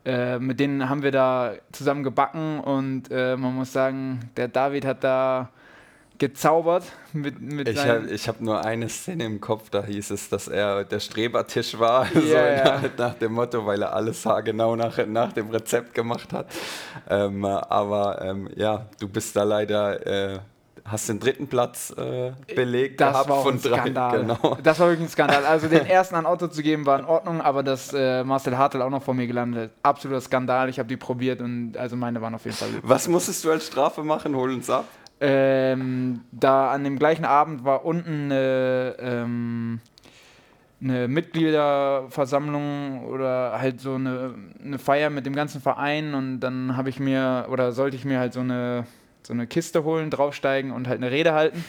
[0.04, 4.85] Äh, mit denen haben wir da zusammen gebacken und äh, man muss sagen, der David
[4.85, 5.50] hat da
[6.18, 10.46] gezaubert mit, mit Ich habe hab nur eine Szene im Kopf, da hieß es, dass
[10.46, 15.04] er der Strebertisch war, yeah, so nach, nach, dem Motto, weil er alles genau nach,
[15.07, 16.46] nach dem Rezept gemacht hat.
[17.09, 20.38] Ähm, aber ähm, ja, du bist da leider äh,
[20.84, 23.78] hast den dritten Platz äh, belegt das war von drei.
[23.80, 24.20] Skandal.
[24.20, 24.58] Genau.
[24.62, 25.46] Das war wirklich ein Skandal.
[25.46, 28.82] Also den ersten an Otto zu geben war in Ordnung, aber dass äh, Marcel Hartl
[28.82, 30.68] auch noch vor mir gelandet ist, absoluter Skandal.
[30.68, 32.68] Ich habe die probiert und also meine waren auf jeden Fall.
[32.82, 34.36] Was musstest du als Strafe machen?
[34.36, 34.84] Hol uns ab.
[35.20, 39.80] Ähm, da an dem gleichen Abend war unten eine, ähm,
[40.82, 46.90] eine Mitgliederversammlung oder halt so eine, eine Feier mit dem ganzen Verein und dann habe
[46.90, 48.84] ich mir oder sollte ich mir halt so eine
[49.26, 51.64] so eine Kiste holen, draufsteigen und halt eine Rede halten.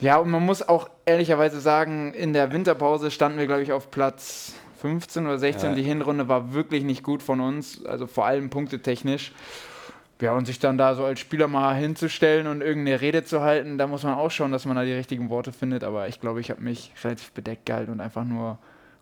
[0.00, 3.90] Ja, und man muss auch ehrlicherweise sagen, in der Winterpause standen wir, glaube ich, auf
[3.90, 5.70] Platz 15 oder 16.
[5.70, 5.76] Ja.
[5.76, 9.32] Die Hinrunde war wirklich nicht gut von uns, also vor allem punktetechnisch.
[10.20, 13.78] Ja, und sich dann da so als Spieler mal hinzustellen und irgendeine Rede zu halten,
[13.78, 15.84] da muss man auch schauen, dass man da die richtigen Worte findet.
[15.84, 18.58] Aber ich glaube, ich habe mich relativ bedeckt gehalten und einfach nur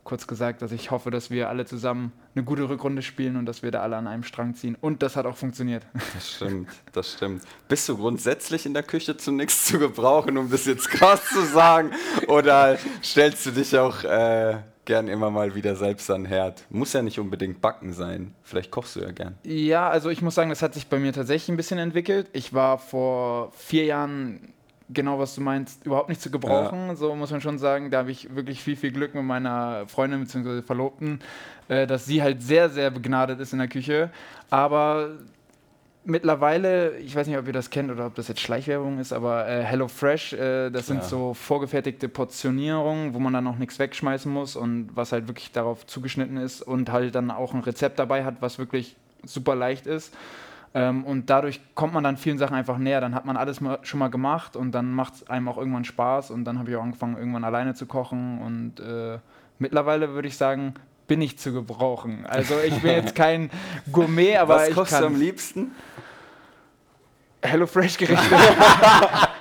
[0.06, 3.62] kurz gesagt, dass ich hoffe, dass wir alle zusammen eine gute Rückrunde spielen und dass
[3.62, 4.76] wir da alle an einem Strang ziehen.
[4.80, 5.84] Und das hat auch funktioniert.
[6.14, 7.42] Das stimmt, das stimmt.
[7.68, 11.42] Bist du grundsätzlich in der Küche zu nichts zu gebrauchen, um das jetzt krass zu
[11.44, 11.90] sagen?
[12.28, 16.64] Oder stellst du dich auch äh, gern immer mal wieder selbst an Herd.
[16.70, 18.34] Muss ja nicht unbedingt backen sein.
[18.42, 19.36] Vielleicht kochst du ja gern.
[19.42, 22.28] Ja, also ich muss sagen, das hat sich bei mir tatsächlich ein bisschen entwickelt.
[22.32, 24.54] Ich war vor vier Jahren
[24.88, 26.88] genau was du meinst, überhaupt nicht zu gebrauchen.
[26.88, 26.94] Ja.
[26.94, 30.20] So muss man schon sagen, da habe ich wirklich viel, viel Glück mit meiner Freundin
[30.20, 30.62] bzw.
[30.62, 31.20] Verlobten,
[31.68, 34.10] äh, dass sie halt sehr, sehr begnadet ist in der Küche.
[34.50, 35.10] Aber
[36.06, 39.48] mittlerweile, ich weiß nicht, ob ihr das kennt oder ob das jetzt Schleichwerbung ist, aber
[39.48, 41.02] äh, HelloFresh, äh, das sind ja.
[41.02, 45.86] so vorgefertigte Portionierungen, wo man dann noch nichts wegschmeißen muss und was halt wirklich darauf
[45.86, 50.14] zugeschnitten ist und halt dann auch ein Rezept dabei hat, was wirklich super leicht ist.
[50.76, 53.00] Ähm, und dadurch kommt man dann vielen Sachen einfach näher.
[53.00, 55.86] Dann hat man alles mal, schon mal gemacht und dann macht es einem auch irgendwann
[55.86, 56.30] Spaß.
[56.30, 58.42] Und dann habe ich auch angefangen, irgendwann alleine zu kochen.
[58.42, 59.18] Und äh,
[59.58, 60.74] mittlerweile würde ich sagen,
[61.06, 62.26] bin ich zu gebrauchen.
[62.26, 63.50] Also ich bin jetzt kein
[63.90, 65.70] Gourmet, aber Was ich kochst du am liebsten?
[67.40, 68.36] HelloFresh-Gerichte.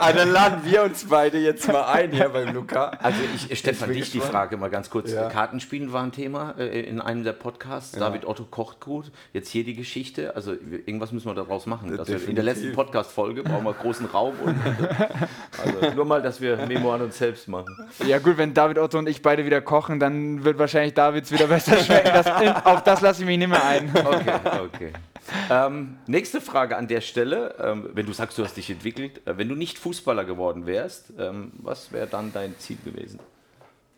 [0.00, 2.90] ah, dann laden wir uns beide jetzt mal ein hier beim Luca.
[3.00, 5.12] Also ich, Stefan, dich die Frage mal ganz kurz.
[5.12, 5.28] Ja.
[5.28, 7.94] Kartenspielen war ein Thema äh, in einem der Podcasts.
[7.94, 8.00] Ja.
[8.00, 9.10] David Otto kocht gut.
[9.32, 10.34] Jetzt hier die Geschichte.
[10.36, 11.96] Also irgendwas müssen wir daraus machen.
[11.96, 14.34] Dass wir in der letzten Podcast-Folge brauchen wir großen Raum.
[14.44, 14.56] Und,
[15.62, 17.74] also nur mal, dass wir Memo an uns selbst machen.
[18.06, 21.46] Ja gut, wenn David Otto und ich beide wieder kochen, dann wird wahrscheinlich Davids wieder
[21.46, 22.10] besser schmecken.
[22.12, 22.26] Das,
[22.64, 23.90] auf das lasse ich mich nicht mehr ein.
[23.94, 24.32] Okay,
[24.64, 24.92] okay.
[25.50, 27.54] Ähm, nächste Frage an der Stelle.
[27.58, 31.12] Ähm, wenn du sagst, du hast dich entwickelt, äh, wenn du nicht Fußballer geworden wärst,
[31.18, 33.20] ähm, was wäre dann dein Ziel gewesen?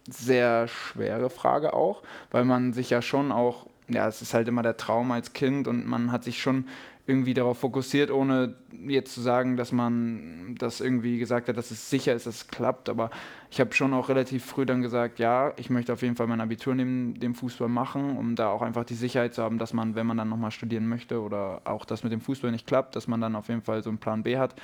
[0.08, 4.62] Sehr schwere Frage auch, weil man sich ja schon auch, ja, es ist halt immer
[4.62, 6.66] der Traum als Kind und man hat sich schon
[7.06, 8.54] irgendwie darauf fokussiert, ohne
[8.86, 12.48] jetzt zu sagen, dass man das irgendwie gesagt hat, dass es sicher ist, dass es
[12.48, 12.88] klappt.
[12.88, 13.10] Aber
[13.50, 16.40] ich habe schon auch relativ früh dann gesagt, ja, ich möchte auf jeden Fall mein
[16.40, 19.94] Abitur neben dem Fußball machen, um da auch einfach die Sicherheit zu haben, dass man,
[19.94, 23.06] wenn man dann nochmal studieren möchte oder auch das mit dem Fußball nicht klappt, dass
[23.06, 24.56] man dann auf jeden Fall so einen Plan B hat.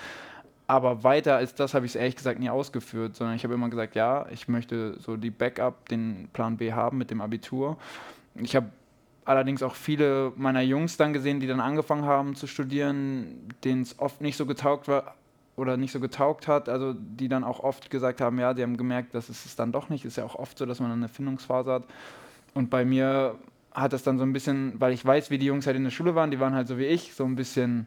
[0.66, 3.68] Aber weiter als das habe ich es ehrlich gesagt nie ausgeführt, sondern ich habe immer
[3.68, 7.76] gesagt, ja, ich möchte so die Backup, den Plan B haben mit dem Abitur.
[8.36, 8.70] Ich habe
[9.24, 13.98] allerdings auch viele meiner Jungs dann gesehen, die dann angefangen haben zu studieren, denen es
[13.98, 15.14] oft nicht so getaugt war
[15.56, 18.76] oder nicht so getaugt hat, also die dann auch oft gesagt haben, ja, die haben
[18.76, 20.16] gemerkt, dass es es dann doch nicht ist.
[20.16, 21.84] ja auch oft so, dass man eine Findungsphase hat.
[22.54, 23.36] Und bei mir
[23.72, 25.90] hat das dann so ein bisschen, weil ich weiß, wie die Jungs halt in der
[25.90, 27.86] Schule waren, die waren halt so wie ich, so ein bisschen,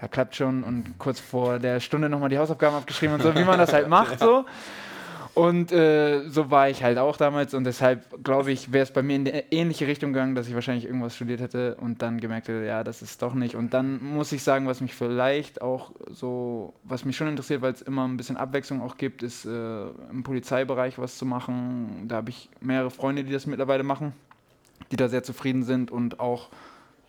[0.00, 3.44] ja, klappt schon und kurz vor der Stunde nochmal die Hausaufgaben abgeschrieben und so, wie
[3.44, 4.44] man das halt macht so.
[5.34, 9.02] Und äh, so war ich halt auch damals und deshalb glaube ich, wäre es bei
[9.02, 12.48] mir in eine ähnliche Richtung gegangen, dass ich wahrscheinlich irgendwas studiert hätte und dann gemerkt
[12.48, 13.54] hätte, ja, das ist doch nicht.
[13.54, 17.72] Und dann muss ich sagen, was mich vielleicht auch so, was mich schon interessiert, weil
[17.72, 22.06] es immer ein bisschen Abwechslung auch gibt, ist äh, im Polizeibereich was zu machen.
[22.08, 24.12] Da habe ich mehrere Freunde, die das mittlerweile machen,
[24.90, 26.48] die da sehr zufrieden sind und auch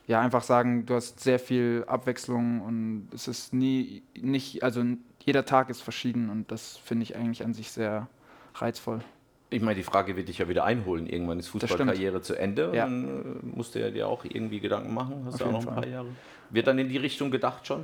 [0.08, 4.84] ja, einfach sagen, du hast sehr viel Abwechslung und es ist nie, nicht, also
[5.26, 8.08] jeder Tag ist verschieden und das finde ich eigentlich an sich sehr
[8.56, 9.02] reizvoll.
[9.50, 11.08] Ich meine, die Frage wird dich ja wieder einholen.
[11.08, 12.72] Irgendwann ist Fußballkarriere zu Ende.
[12.74, 12.86] Ja.
[12.86, 15.24] Dann äh, musst du ja dir auch irgendwie Gedanken machen.
[15.26, 16.08] Hast du auch noch ein paar Jahre.
[16.50, 17.84] Wird dann in die Richtung gedacht schon?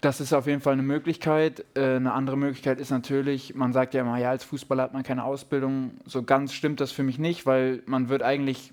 [0.00, 1.64] Das ist auf jeden Fall eine Möglichkeit.
[1.74, 5.04] Äh, eine andere Möglichkeit ist natürlich, man sagt ja immer, ja, als Fußballer hat man
[5.04, 5.92] keine Ausbildung.
[6.06, 8.72] So ganz stimmt das für mich nicht, weil man wird eigentlich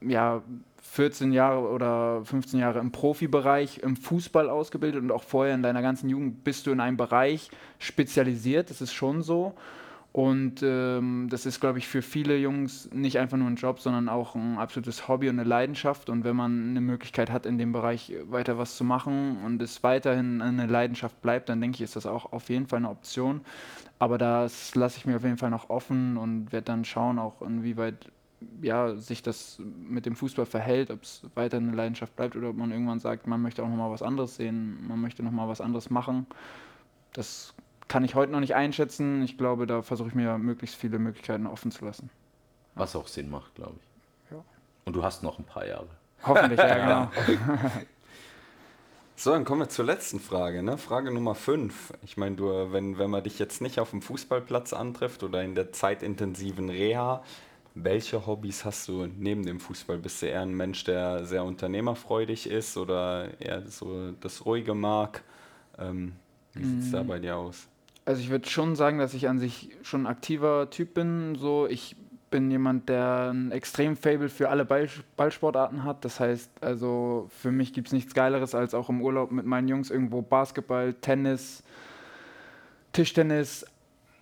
[0.00, 0.42] ja,
[0.90, 5.82] 14 Jahre oder 15 Jahre im Profibereich im Fußball ausgebildet und auch vorher in deiner
[5.82, 8.70] ganzen Jugend bist du in einem Bereich spezialisiert.
[8.70, 9.54] Das ist schon so.
[10.12, 14.08] Und ähm, das ist, glaube ich, für viele Jungs nicht einfach nur ein Job, sondern
[14.08, 16.08] auch ein absolutes Hobby und eine Leidenschaft.
[16.08, 19.82] Und wenn man eine Möglichkeit hat, in dem Bereich weiter was zu machen und es
[19.82, 23.42] weiterhin eine Leidenschaft bleibt, dann denke ich, ist das auch auf jeden Fall eine Option.
[23.98, 27.42] Aber das lasse ich mir auf jeden Fall noch offen und werde dann schauen, auch
[27.42, 28.10] inwieweit
[28.62, 32.56] ja, sich das mit dem Fußball verhält, ob es weiter eine Leidenschaft bleibt oder ob
[32.56, 35.90] man irgendwann sagt, man möchte auch nochmal was anderes sehen, man möchte nochmal was anderes
[35.90, 36.26] machen.
[37.12, 37.54] Das
[37.88, 39.22] kann ich heute noch nicht einschätzen.
[39.22, 42.10] Ich glaube, da versuche ich mir möglichst viele Möglichkeiten offen zu lassen.
[42.74, 44.32] Was auch Sinn macht, glaube ich.
[44.32, 44.44] Ja.
[44.84, 45.88] Und du hast noch ein paar Jahre.
[46.22, 47.38] Hoffentlich, ja, genau.
[49.20, 50.62] So, dann kommen wir zur letzten Frage.
[50.62, 50.78] Ne?
[50.78, 51.92] Frage Nummer 5.
[52.04, 55.56] Ich meine, du, wenn, wenn man dich jetzt nicht auf dem Fußballplatz antrifft oder in
[55.56, 57.24] der zeitintensiven Reha,
[57.84, 59.98] welche Hobbys hast du neben dem Fußball?
[59.98, 65.22] Bist du eher ein Mensch, der sehr unternehmerfreudig ist oder eher so das Ruhige mag?
[65.78, 66.12] Ähm,
[66.54, 66.92] wie sieht es mm.
[66.92, 67.68] da bei dir aus?
[68.04, 71.34] Also ich würde schon sagen, dass ich an sich schon ein aktiver Typ bin.
[71.36, 71.94] So, ich
[72.30, 76.04] bin jemand, der ein extrem Fable für alle Ball Ballsportarten hat.
[76.04, 79.68] Das heißt, also für mich gibt es nichts Geileres, als auch im Urlaub mit meinen
[79.68, 81.62] Jungs irgendwo Basketball, Tennis,
[82.92, 83.66] Tischtennis,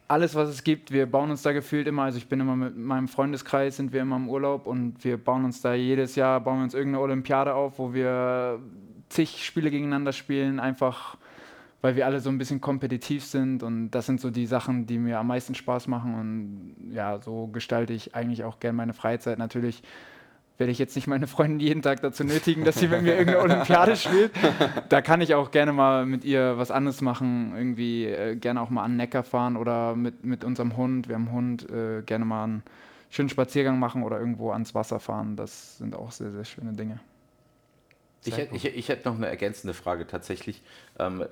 [0.09, 0.93] alles, was es gibt.
[0.93, 4.03] Wir bauen uns da gefühlt immer, also ich bin immer mit meinem Freundeskreis, sind wir
[4.03, 7.55] immer im Urlaub und wir bauen uns da jedes Jahr, bauen wir uns irgendeine Olympiade
[7.55, 8.61] auf, wo wir
[9.09, 11.17] zig Spiele gegeneinander spielen, einfach
[11.83, 14.99] weil wir alle so ein bisschen kompetitiv sind und das sind so die Sachen, die
[14.99, 19.39] mir am meisten Spaß machen und ja, so gestalte ich eigentlich auch gerne meine Freizeit.
[19.39, 19.83] Natürlich
[20.59, 23.41] werde ich jetzt nicht meine Freundin jeden Tag dazu nötigen, dass sie mit mir irgendeine
[23.41, 24.33] Olympiade spielt.
[24.89, 28.71] Da kann ich auch gerne mal mit ihr was anderes machen, irgendwie äh, gerne auch
[28.71, 32.25] mal an Neckar fahren oder mit, mit unserem Hund, wir haben einen Hund, äh, gerne
[32.25, 32.63] mal einen
[33.11, 35.37] schönen Spaziergang machen oder irgendwo ans Wasser fahren.
[35.37, 37.01] Das sind auch sehr, sehr schöne Dinge.
[38.25, 40.63] Ich, ich, ich hätte noch eine ergänzende Frage tatsächlich.
[40.99, 41.25] Ähm,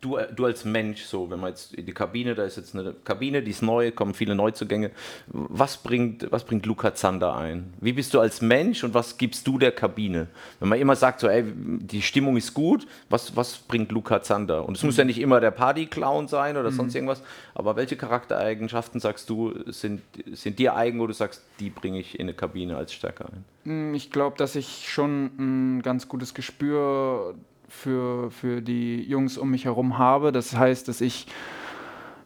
[0.00, 2.92] du, du als Mensch, so, wenn man jetzt in die Kabine, da ist jetzt eine
[2.92, 4.90] Kabine, die ist neu, kommen viele Neuzugänge.
[5.26, 7.72] Was bringt, was bringt Luca Zander ein?
[7.80, 10.28] Wie bist du als Mensch und was gibst du der Kabine?
[10.60, 14.66] Wenn man immer sagt, so, ey, die Stimmung ist gut, was, was bringt Luca Zander?
[14.66, 14.88] Und es mhm.
[14.88, 16.76] muss ja nicht immer der Party-Clown sein oder mhm.
[16.76, 17.22] sonst irgendwas,
[17.54, 22.18] aber welche Charaktereigenschaften sagst du, sind, sind dir eigen, wo du sagst, die bringe ich
[22.18, 23.44] in eine Kabine als Stärke ein?
[23.64, 27.34] Hm, ich glaube, dass ich schon ein ganz gutes Gespür
[27.68, 30.32] für, für die Jungs um mich herum habe.
[30.32, 31.26] Das heißt, dass ich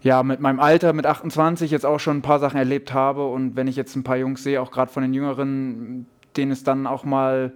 [0.03, 3.27] ja mit meinem Alter, mit 28, jetzt auch schon ein paar Sachen erlebt habe.
[3.27, 6.65] Und wenn ich jetzt ein paar Jungs sehe, auch gerade von den Jüngeren, denen es
[6.65, 7.53] dann auch mal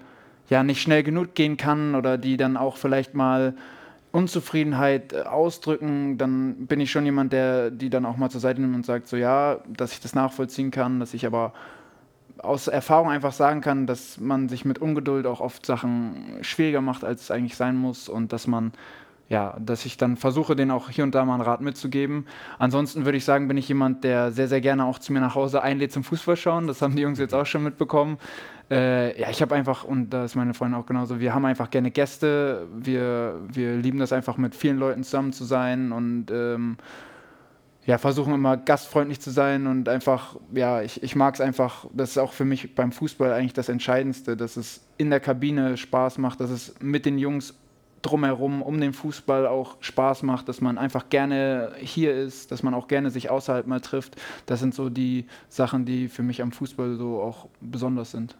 [0.50, 3.54] ja nicht schnell genug gehen kann oder die dann auch vielleicht mal
[4.12, 8.60] Unzufriedenheit äh, ausdrücken, dann bin ich schon jemand, der die dann auch mal zur Seite
[8.60, 11.52] nimmt und sagt, so ja, dass ich das nachvollziehen kann, dass ich aber
[12.38, 17.04] aus Erfahrung einfach sagen kann, dass man sich mit Ungeduld auch oft Sachen schwieriger macht,
[17.04, 18.72] als es eigentlich sein muss und dass man
[19.28, 22.26] ja, dass ich dann versuche, den auch hier und da mal einen Rat mitzugeben.
[22.58, 25.34] Ansonsten würde ich sagen, bin ich jemand, der sehr, sehr gerne auch zu mir nach
[25.34, 26.66] Hause einlädt zum Fußball schauen.
[26.66, 28.18] Das haben die Jungs jetzt auch schon mitbekommen.
[28.70, 31.70] Äh, ja, ich habe einfach, und da ist meine Freundin auch genauso, wir haben einfach
[31.70, 32.66] gerne Gäste.
[32.76, 36.76] Wir, wir lieben das einfach, mit vielen Leuten zusammen zu sein und ähm,
[37.86, 42.10] ja, versuchen immer gastfreundlich zu sein und einfach, ja, ich, ich mag es einfach, das
[42.10, 46.18] ist auch für mich beim Fußball eigentlich das Entscheidendste, dass es in der Kabine Spaß
[46.18, 47.54] macht, dass es mit den Jungs
[48.00, 52.74] drumherum, um den Fußball auch Spaß macht, dass man einfach gerne hier ist, dass man
[52.74, 54.16] auch gerne sich außerhalb mal trifft.
[54.46, 58.36] Das sind so die Sachen, die für mich am Fußball so auch besonders sind.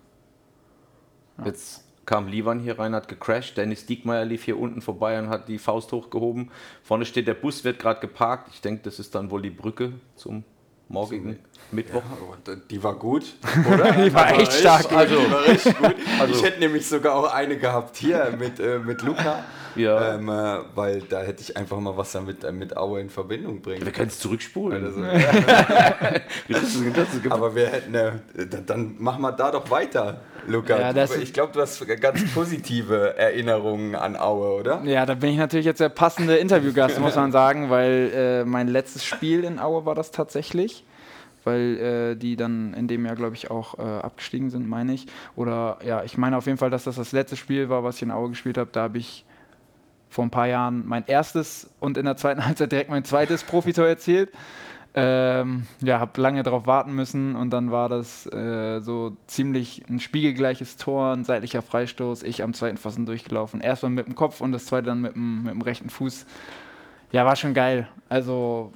[1.39, 1.47] Ja.
[1.47, 3.57] Jetzt kam Livan hier rein, hat gecrashed.
[3.57, 6.51] Dennis Diekmeyer lief hier unten vorbei und hat die Faust hochgehoben.
[6.83, 8.51] Vorne steht der Bus, wird gerade geparkt.
[8.53, 10.45] Ich denke, das ist dann wohl die Brücke zum
[10.88, 11.38] morgigen
[11.71, 12.03] Mittwoch.
[12.47, 13.25] Ja, die war gut,
[13.73, 13.93] oder?
[13.93, 14.93] die war echt stark.
[14.93, 15.95] Also, die war richtig gut.
[16.21, 19.45] Also, ich hätte nämlich sogar auch eine gehabt hier mit, äh, mit Luca.
[19.77, 20.14] Ja.
[20.14, 23.61] Ähm, äh, weil da hätte ich einfach mal was damit äh, mit Aue in Verbindung
[23.61, 23.85] bringen.
[23.85, 24.85] Wir können es zurückspulen.
[24.85, 25.03] Also,
[27.31, 28.12] Aber wir hätten, äh,
[28.64, 30.93] dann machen wir da doch weiter, Luca.
[30.93, 34.83] Ja, ich glaube, du hast ganz positive Erinnerungen an Aue, oder?
[34.85, 38.69] Ja, da bin ich natürlich jetzt der passende Interviewgast, muss man sagen, weil äh, mein
[38.69, 40.85] letztes Spiel in Aue war das tatsächlich
[41.45, 45.07] weil äh, die dann in dem Jahr, glaube ich, auch äh, abgestiegen sind, meine ich.
[45.37, 48.03] Oder ja, ich meine auf jeden Fall, dass das das letzte Spiel war, was ich
[48.03, 48.71] in Aue gespielt habe.
[48.73, 49.25] Da habe ich
[50.09, 53.87] vor ein paar Jahren mein erstes und in der zweiten Halbzeit direkt mein zweites Profitor
[53.87, 54.31] erzielt.
[54.97, 59.99] Ähm, ja, habe lange darauf warten müssen und dann war das äh, so ziemlich ein
[59.99, 62.23] spiegelgleiches Tor, ein seitlicher Freistoß.
[62.23, 63.61] Ich am zweiten Pfosten durchgelaufen.
[63.61, 66.27] Erstmal mit dem Kopf und das zweite dann mit dem, mit dem rechten Fuß.
[67.11, 67.89] Ja, war schon geil.
[68.09, 68.73] Also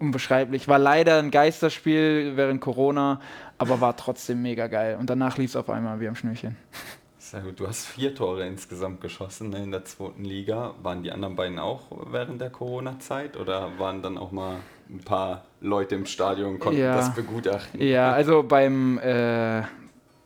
[0.00, 0.66] unbeschreiblich.
[0.66, 3.20] War leider ein Geisterspiel während Corona,
[3.58, 4.96] aber war trotzdem mega geil.
[4.98, 6.56] Und danach lief es auf einmal wie am Schnürchen.
[7.30, 7.60] Sehr gut.
[7.60, 10.74] Du hast vier Tore insgesamt geschossen in der zweiten Liga.
[10.82, 14.56] Waren die anderen beiden auch während der Corona-Zeit oder waren dann auch mal
[14.88, 16.96] ein paar Leute im Stadion und konnten ja.
[16.96, 17.80] das begutachten?
[17.80, 19.62] Ja, also beim äh,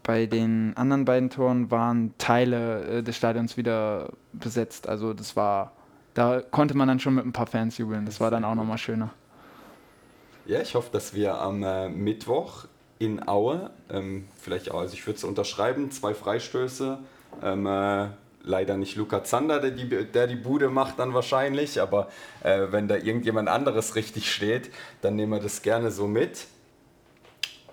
[0.02, 4.88] bei den anderen beiden Toren waren Teile äh, des Stadions wieder besetzt.
[4.88, 5.72] Also das war,
[6.14, 8.06] da konnte man dann schon mit ein paar Fans jubeln.
[8.06, 9.10] Das war dann auch nochmal schöner.
[10.46, 12.64] Ja, ich hoffe, dass wir am äh, Mittwoch
[13.04, 16.98] in Aue, ähm, vielleicht auch, also ich würde es unterschreiben, zwei Freistöße.
[17.42, 18.08] Ähm, äh,
[18.44, 22.08] leider nicht Luca Zander, der die, der die Bude macht dann wahrscheinlich, aber
[22.42, 24.70] äh, wenn da irgendjemand anderes richtig steht,
[25.02, 26.46] dann nehmen wir das gerne so mit.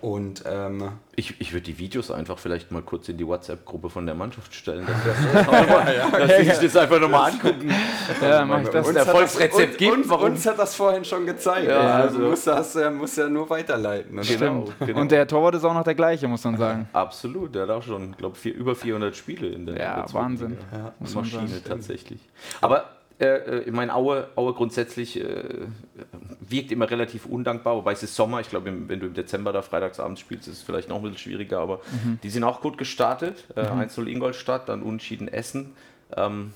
[0.02, 4.04] Und ähm, ich, ich würde die Videos einfach vielleicht mal kurz in die WhatsApp-Gruppe von
[4.04, 7.72] der Mannschaft stellen, dass, das ja, dass sie sich das einfach nochmal angucken.
[8.20, 8.88] Ja, mach ich das.
[8.88, 10.08] Uns Erfolgsrezept gibt.
[10.08, 10.32] Warum?
[10.32, 11.68] Uns hat das vorhin schon gezeigt.
[11.68, 14.10] Ja, also du musst das ja, musst ja nur weiterleiten.
[14.10, 14.72] Genau, Stimmt.
[14.80, 15.00] Genau.
[15.00, 16.88] Und der Torwart ist auch noch der gleiche, muss man sagen.
[16.92, 20.58] Absolut, der hat auch schon, glaube ich, über 400 Spiele in der Ja, der Wahnsinn.
[20.72, 22.28] Ja, Maschine tatsächlich.
[22.60, 22.86] Aber
[23.18, 25.66] äh, ich meine, Aue, Aue grundsätzlich äh,
[26.40, 28.40] wirkt immer relativ undankbar, wobei es ist Sommer.
[28.40, 31.18] Ich glaube, wenn du im Dezember da freitagsabends spielst, ist es vielleicht noch ein bisschen
[31.18, 32.18] schwieriger, aber mhm.
[32.22, 33.44] die sind auch gut gestartet.
[33.56, 33.80] Äh, mhm.
[33.80, 35.72] 1-0 Ingolstadt, dann Unentschieden Essen.
[36.16, 36.52] Ähm,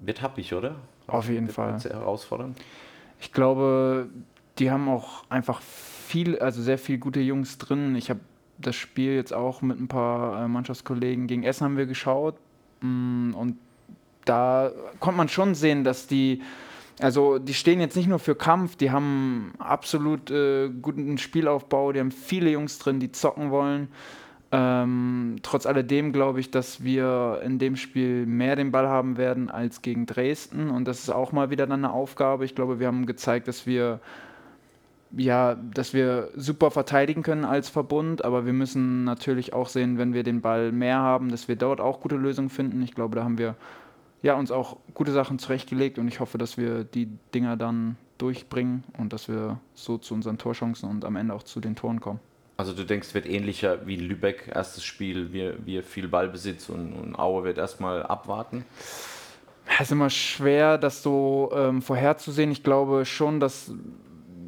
[0.00, 0.76] wird happig, oder?
[1.06, 1.78] Auf jeden wird Fall.
[1.78, 2.58] Sehr herausfordernd.
[3.20, 4.08] Ich glaube,
[4.58, 7.96] die haben auch einfach viel, also sehr viele gute Jungs drin.
[7.96, 8.20] Ich habe
[8.58, 12.36] das Spiel jetzt auch mit ein paar äh, Mannschaftskollegen gegen Essen haben wir geschaut
[12.80, 13.56] mm, und
[14.24, 16.42] da konnte man schon sehen, dass die
[17.00, 22.00] also die stehen jetzt nicht nur für Kampf, die haben absolut äh, guten Spielaufbau, die
[22.00, 23.88] haben viele Jungs drin, die zocken wollen.
[24.52, 29.50] Ähm, trotz alledem glaube ich, dass wir in dem Spiel mehr den Ball haben werden
[29.50, 32.44] als gegen Dresden und das ist auch mal wieder dann eine Aufgabe.
[32.44, 33.98] Ich glaube, wir haben gezeigt, dass wir
[35.16, 40.12] ja, dass wir super verteidigen können als Verbund, aber wir müssen natürlich auch sehen, wenn
[40.12, 42.82] wir den Ball mehr haben, dass wir dort auch gute Lösungen finden.
[42.82, 43.54] Ich glaube, da haben wir
[44.24, 48.82] ja, uns auch gute Sachen zurechtgelegt und ich hoffe, dass wir die Dinger dann durchbringen
[48.98, 52.20] und dass wir so zu unseren Torchancen und am Ende auch zu den Toren kommen.
[52.56, 57.18] Also du denkst, wird ähnlicher wie Lübeck, erstes Spiel, wir, wir viel Ballbesitz und, und
[57.18, 58.64] Aue wird erstmal abwarten?
[59.74, 62.50] Es ist immer schwer, das so ähm, vorherzusehen.
[62.50, 63.72] Ich glaube schon, dass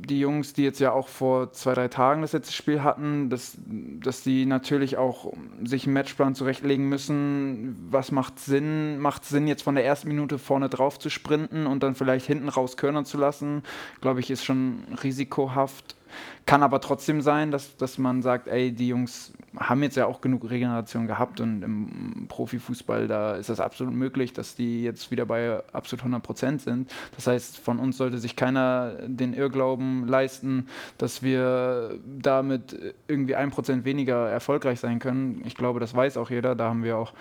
[0.06, 3.56] die Jungs, die jetzt ja auch vor zwei, drei Tagen das letzte Spiel hatten, dass,
[3.66, 5.32] dass die natürlich auch
[5.64, 7.76] sich einen Matchplan zurechtlegen müssen.
[7.90, 8.98] Was macht Sinn?
[8.98, 12.48] Macht Sinn, jetzt von der ersten Minute vorne drauf zu sprinten und dann vielleicht hinten
[12.48, 13.62] raus körnern zu lassen?
[14.00, 15.96] Glaube ich, ist schon risikohaft.
[16.44, 20.20] Kann aber trotzdem sein, dass, dass man sagt, ey, die Jungs haben jetzt ja auch
[20.20, 25.26] genug Regeneration gehabt und im Profifußball, da ist das absolut möglich, dass die jetzt wieder
[25.26, 26.92] bei absolut 100 Prozent sind.
[27.14, 33.50] Das heißt, von uns sollte sich keiner den Irrglauben leisten, dass wir damit irgendwie ein
[33.50, 35.42] Prozent weniger erfolgreich sein können.
[35.44, 36.54] Ich glaube, das weiß auch jeder.
[36.54, 37.12] Da haben wir auch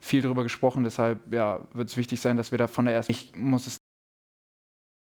[0.00, 0.84] viel drüber gesprochen.
[0.84, 3.12] Deshalb ja, wird es wichtig sein, dass wir da von der ersten.
[3.12, 3.79] Ich muss es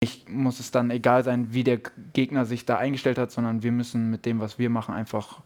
[0.01, 1.79] ich muss es dann egal sein, wie der
[2.13, 5.41] Gegner sich da eingestellt hat, sondern wir müssen mit dem, was wir machen, einfach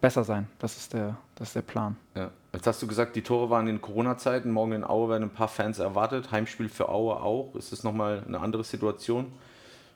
[0.00, 0.48] besser sein.
[0.58, 1.96] Das ist der, das ist der Plan.
[2.16, 2.30] Ja.
[2.52, 4.50] Jetzt hast du gesagt, die Tore waren in Corona-Zeiten.
[4.50, 6.32] Morgen in Aue werden ein paar Fans erwartet.
[6.32, 7.54] Heimspiel für Aue auch.
[7.54, 9.26] Ist das nochmal eine andere Situation?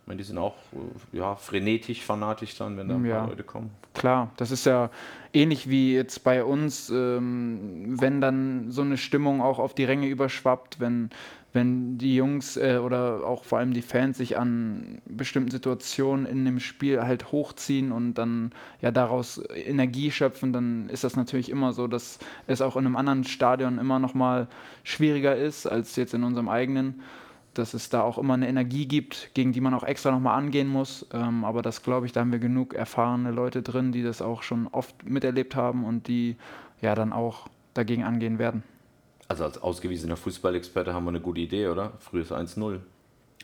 [0.02, 3.28] Ich meine, die sind auch äh, ja, frenetisch, fanatisch dann, wenn da ein ja, paar
[3.30, 3.70] Leute kommen.
[3.94, 4.90] Klar, das ist ja
[5.32, 10.06] ähnlich wie jetzt bei uns, ähm, wenn dann so eine Stimmung auch auf die Ränge
[10.06, 11.10] überschwappt, wenn
[11.54, 16.44] wenn die Jungs äh, oder auch vor allem die Fans sich an bestimmten Situationen in
[16.44, 18.50] dem Spiel halt hochziehen und dann
[18.82, 22.96] ja daraus Energie schöpfen, dann ist das natürlich immer so, dass es auch in einem
[22.96, 24.48] anderen Stadion immer noch mal
[24.82, 27.02] schwieriger ist als jetzt in unserem eigenen,
[27.54, 30.34] dass es da auch immer eine Energie gibt, gegen die man auch extra noch mal
[30.34, 31.06] angehen muss.
[31.12, 34.42] Ähm, aber das glaube ich, da haben wir genug erfahrene Leute drin, die das auch
[34.42, 36.34] schon oft miterlebt haben und die
[36.82, 38.64] ja dann auch dagegen angehen werden.
[39.28, 41.92] Also als ausgewiesener Fußballexperte haben wir eine gute Idee, oder?
[41.98, 42.80] Frühes 1-0.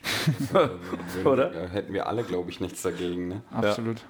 [1.24, 1.68] oder?
[1.68, 3.28] Hätten wir alle, glaube ich, nichts dagegen.
[3.28, 3.42] Ne?
[3.50, 3.98] Absolut.
[3.98, 4.04] Ja.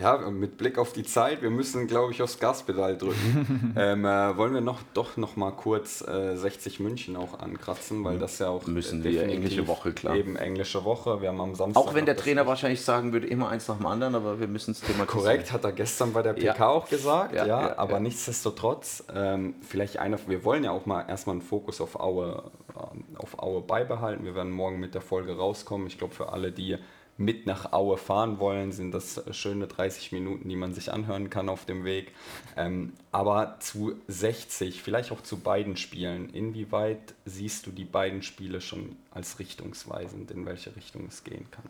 [0.00, 3.74] Ja, mit Blick auf die Zeit, wir müssen, glaube ich, aufs Gaspedal drücken.
[3.76, 8.18] ähm, äh, wollen wir noch doch noch mal kurz äh, 60 München auch ankratzen, weil
[8.18, 10.16] das ja auch müssen wir englische Woche klar.
[10.16, 11.20] Eben englische Woche.
[11.20, 13.86] Wir haben am Samstag auch wenn der Trainer wahrscheinlich sagen würde, immer eins nach dem
[13.86, 15.06] anderen, aber wir müssen es thematisieren.
[15.06, 16.68] Korrekt, hat er gestern bei der PK ja.
[16.68, 17.34] auch gesagt.
[17.34, 20.18] Ja, ja, ja aber nichtsdestotrotz, ähm, vielleicht einer.
[20.26, 24.24] Wir wollen ja auch mal erstmal einen Fokus auf Aue, äh, auf Aue beibehalten.
[24.24, 25.86] Wir werden morgen mit der Folge rauskommen.
[25.86, 26.78] Ich glaube für alle, die
[27.18, 31.48] mit nach Aue fahren wollen, sind das schöne 30 Minuten, die man sich anhören kann
[31.48, 32.12] auf dem Weg.
[32.56, 38.60] Ähm, aber zu 60, vielleicht auch zu beiden Spielen, inwieweit siehst du die beiden Spiele
[38.60, 41.64] schon als richtungsweisend, in welche Richtung es gehen kann?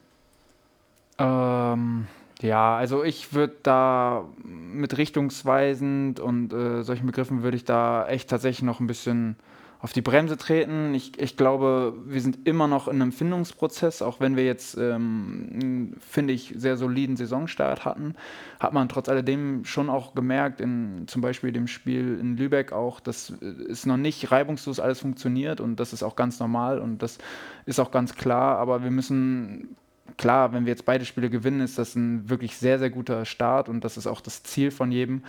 [1.18, 2.06] Ähm,
[2.40, 8.30] ja, also ich würde da mit richtungsweisend und äh, solchen Begriffen würde ich da echt
[8.30, 9.36] tatsächlich noch ein bisschen
[9.82, 10.94] auf die Bremse treten.
[10.94, 15.94] Ich, ich glaube, wir sind immer noch in einem Findungsprozess, auch wenn wir jetzt, ähm,
[15.98, 18.14] finde ich, sehr soliden Saisonstart hatten,
[18.60, 23.00] hat man trotz alledem schon auch gemerkt, in zum Beispiel dem Spiel in Lübeck auch,
[23.00, 23.30] dass
[23.68, 27.18] es noch nicht reibungslos alles funktioniert und das ist auch ganz normal und das
[27.66, 29.76] ist auch ganz klar, aber wir müssen
[30.16, 33.68] klar, wenn wir jetzt beide Spiele gewinnen, ist das ein wirklich sehr, sehr guter Start
[33.68, 35.22] und das ist auch das Ziel von jedem.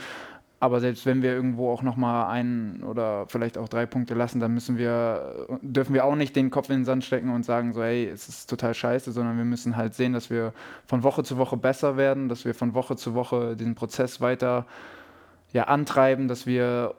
[0.64, 4.54] Aber selbst wenn wir irgendwo auch nochmal einen oder vielleicht auch drei Punkte lassen, dann
[4.54, 7.84] müssen wir, dürfen wir auch nicht den Kopf in den Sand stecken und sagen, so,
[7.84, 10.54] hey, es ist total scheiße, sondern wir müssen halt sehen, dass wir
[10.88, 14.66] von Woche zu Woche besser werden, dass wir von Woche zu Woche den Prozess weiter
[15.52, 16.96] ja, antreiben, dass wir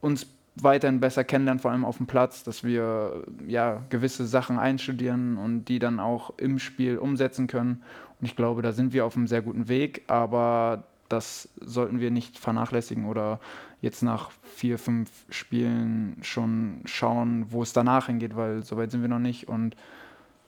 [0.00, 5.38] uns weiterhin besser kennenlernen, vor allem auf dem Platz, dass wir ja gewisse Sachen einstudieren
[5.38, 7.82] und die dann auch im Spiel umsetzen können.
[8.20, 12.10] Und ich glaube, da sind wir auf einem sehr guten Weg, aber das sollten wir
[12.10, 13.40] nicht vernachlässigen oder
[13.80, 19.02] jetzt nach vier, fünf Spielen schon schauen, wo es danach hingeht, weil so weit sind
[19.02, 19.48] wir noch nicht.
[19.48, 19.76] Und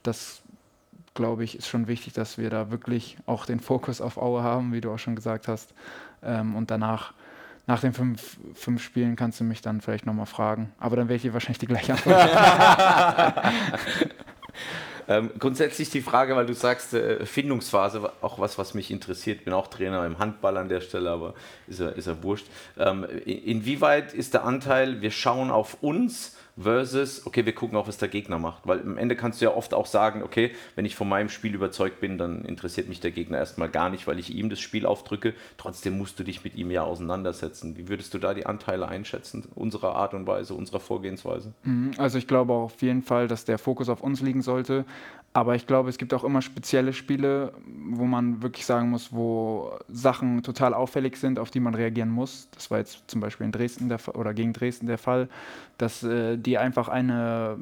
[0.03, 0.41] das,
[1.13, 4.73] glaube ich, ist schon wichtig, dass wir da wirklich auch den Fokus auf Aue haben,
[4.73, 5.73] wie du auch schon gesagt hast.
[6.23, 7.13] Ähm, und danach,
[7.67, 10.71] nach den fünf, fünf Spielen, kannst du mich dann vielleicht nochmal fragen.
[10.79, 12.29] Aber dann werde ich dir wahrscheinlich die gleiche Antwort.
[15.11, 19.53] Ähm, grundsätzlich die Frage, weil du sagst, äh, Findungsphase, auch was, was mich interessiert, bin
[19.53, 21.33] auch Trainer im Handball an der Stelle, aber
[21.67, 22.45] ist ja, ist ja wurscht.
[22.77, 27.97] Ähm, inwieweit ist der Anteil, wir schauen auf uns versus, okay, wir gucken auch, was
[27.97, 28.67] der Gegner macht.
[28.67, 31.55] Weil am Ende kannst du ja oft auch sagen, okay, wenn ich von meinem Spiel
[31.55, 34.85] überzeugt bin, dann interessiert mich der Gegner erstmal gar nicht, weil ich ihm das Spiel
[34.85, 35.33] aufdrücke.
[35.57, 37.77] Trotzdem musst du dich mit ihm ja auseinandersetzen.
[37.77, 41.53] Wie würdest du da die Anteile einschätzen, unserer Art und Weise, unserer Vorgehensweise?
[41.63, 44.85] Mhm, also ich glaube auf jeden Fall, dass der Fokus auf uns liegen sollte.
[45.33, 49.71] Aber ich glaube, es gibt auch immer spezielle Spiele, wo man wirklich sagen muss, wo
[49.87, 52.49] Sachen total auffällig sind, auf die man reagieren muss.
[52.51, 55.29] Das war jetzt zum Beispiel in Dresden der oder gegen Dresden der Fall,
[55.77, 57.57] dass äh, die einfach eine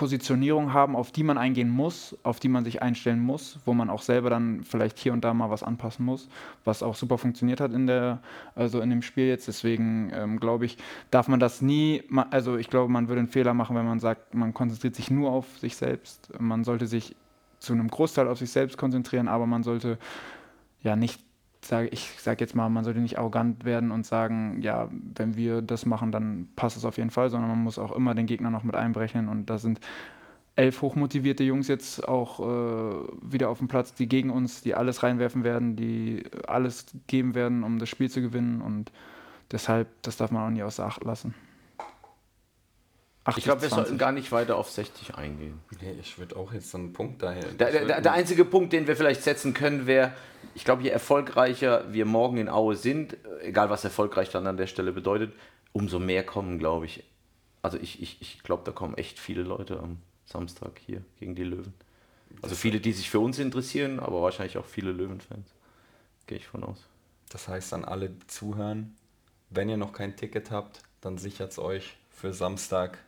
[0.00, 3.90] Positionierung haben, auf die man eingehen muss, auf die man sich einstellen muss, wo man
[3.90, 6.26] auch selber dann vielleicht hier und da mal was anpassen muss,
[6.64, 8.20] was auch super funktioniert hat in der,
[8.54, 9.46] also in dem Spiel jetzt.
[9.46, 10.78] Deswegen ähm, glaube ich,
[11.10, 14.34] darf man das nie, also ich glaube, man würde einen Fehler machen, wenn man sagt,
[14.34, 16.32] man konzentriert sich nur auf sich selbst.
[16.40, 17.14] Man sollte sich
[17.58, 19.98] zu einem Großteil auf sich selbst konzentrieren, aber man sollte
[20.82, 21.20] ja nicht
[21.62, 25.62] sage ich sage jetzt mal, man sollte nicht arrogant werden und sagen, ja, wenn wir
[25.62, 28.50] das machen, dann passt es auf jeden Fall, sondern man muss auch immer den Gegner
[28.50, 29.80] noch mit einberechnen und da sind
[30.56, 35.02] elf hochmotivierte Jungs jetzt auch äh, wieder auf dem Platz, die gegen uns, die alles
[35.02, 38.92] reinwerfen werden, die alles geben werden, um das Spiel zu gewinnen und
[39.52, 41.34] deshalb, das darf man auch nie außer Acht lassen.
[43.24, 43.86] 80, ich glaube, wir 20.
[43.86, 45.60] sollten gar nicht weiter auf 60 eingehen.
[45.80, 47.44] Nee, ich würde auch jetzt so einen Punkt daher.
[47.52, 50.12] Der, der, der, einzige Punkt, den wir vielleicht setzen können, wäre,
[50.54, 54.66] ich glaube, je erfolgreicher wir morgen in Aue sind, egal was erfolgreich dann an der
[54.66, 55.34] Stelle bedeutet,
[55.72, 57.04] umso mehr kommen, glaube ich.
[57.62, 61.44] Also ich, ich, ich glaube, da kommen echt viele Leute am Samstag hier gegen die
[61.44, 61.74] Löwen.
[62.40, 65.46] Also viele, die sich für uns interessieren, aber wahrscheinlich auch viele Löwenfans.
[66.26, 66.86] Gehe ich von aus.
[67.28, 68.96] Das heißt an alle, die zuhören,
[69.50, 72.98] wenn ihr noch kein Ticket habt, dann sichert es euch für Samstag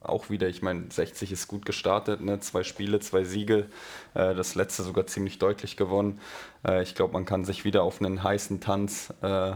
[0.00, 2.40] auch wieder, ich meine, 60 ist gut gestartet, ne?
[2.40, 3.66] zwei Spiele, zwei Siege,
[4.14, 6.20] äh, das letzte sogar ziemlich deutlich gewonnen.
[6.66, 9.52] Äh, ich glaube, man kann sich wieder auf einen heißen Tanz äh,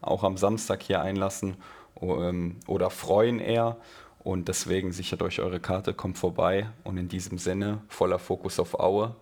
[0.00, 1.56] auch am Samstag hier einlassen
[2.00, 3.76] ähm, oder freuen eher.
[4.18, 8.78] Und deswegen sichert euch eure Karte, kommt vorbei und in diesem Sinne voller Fokus auf
[8.78, 9.16] Aue.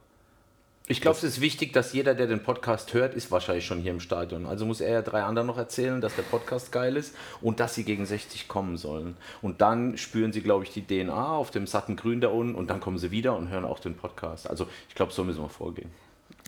[0.90, 3.92] Ich glaube, es ist wichtig, dass jeder, der den Podcast hört, ist wahrscheinlich schon hier
[3.92, 4.44] im Stadion.
[4.44, 7.76] Also muss er ja drei anderen noch erzählen, dass der Podcast geil ist und dass
[7.76, 9.16] sie gegen 60 kommen sollen.
[9.40, 12.70] Und dann spüren sie, glaube ich, die DNA auf dem satten Grün da unten und
[12.70, 14.50] dann kommen sie wieder und hören auch den Podcast.
[14.50, 15.92] Also ich glaube, so müssen wir vorgehen.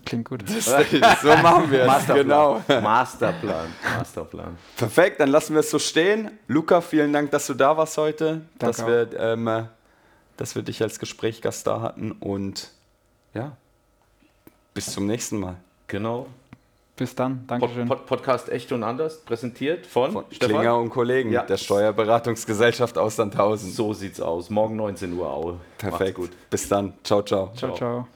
[0.04, 0.42] Klingt gut.
[0.48, 1.86] so machen wir es.
[1.86, 2.26] Masterplan.
[2.26, 2.62] Genau.
[2.80, 3.72] Masterplan.
[3.96, 4.58] Masterplan.
[4.76, 6.32] Perfekt, dann lassen wir es so stehen.
[6.48, 9.68] Luca, vielen Dank, dass du da warst heute, Danke dass wir, ähm,
[10.36, 12.70] dass wir dich als Gesprächsgast da hatten und
[13.34, 13.56] ja,
[14.74, 15.56] bis zum nächsten Mal.
[15.86, 16.26] Genau.
[16.96, 17.46] Bis dann.
[17.46, 17.88] Dankeschön.
[17.88, 21.42] Pod, Pod, Podcast Echt und Anders, präsentiert von, von Klinger und Kollegen ja.
[21.42, 23.70] der Steuerberatungsgesellschaft aus Sandhausen.
[23.70, 24.50] So sieht's aus.
[24.50, 25.58] Morgen 19 Uhr Aue.
[25.78, 26.18] Perfekt.
[26.50, 26.92] Bis dann.
[27.02, 27.52] Ciao, ciao.
[27.56, 27.76] Ciao, ciao.
[27.76, 28.08] ciao.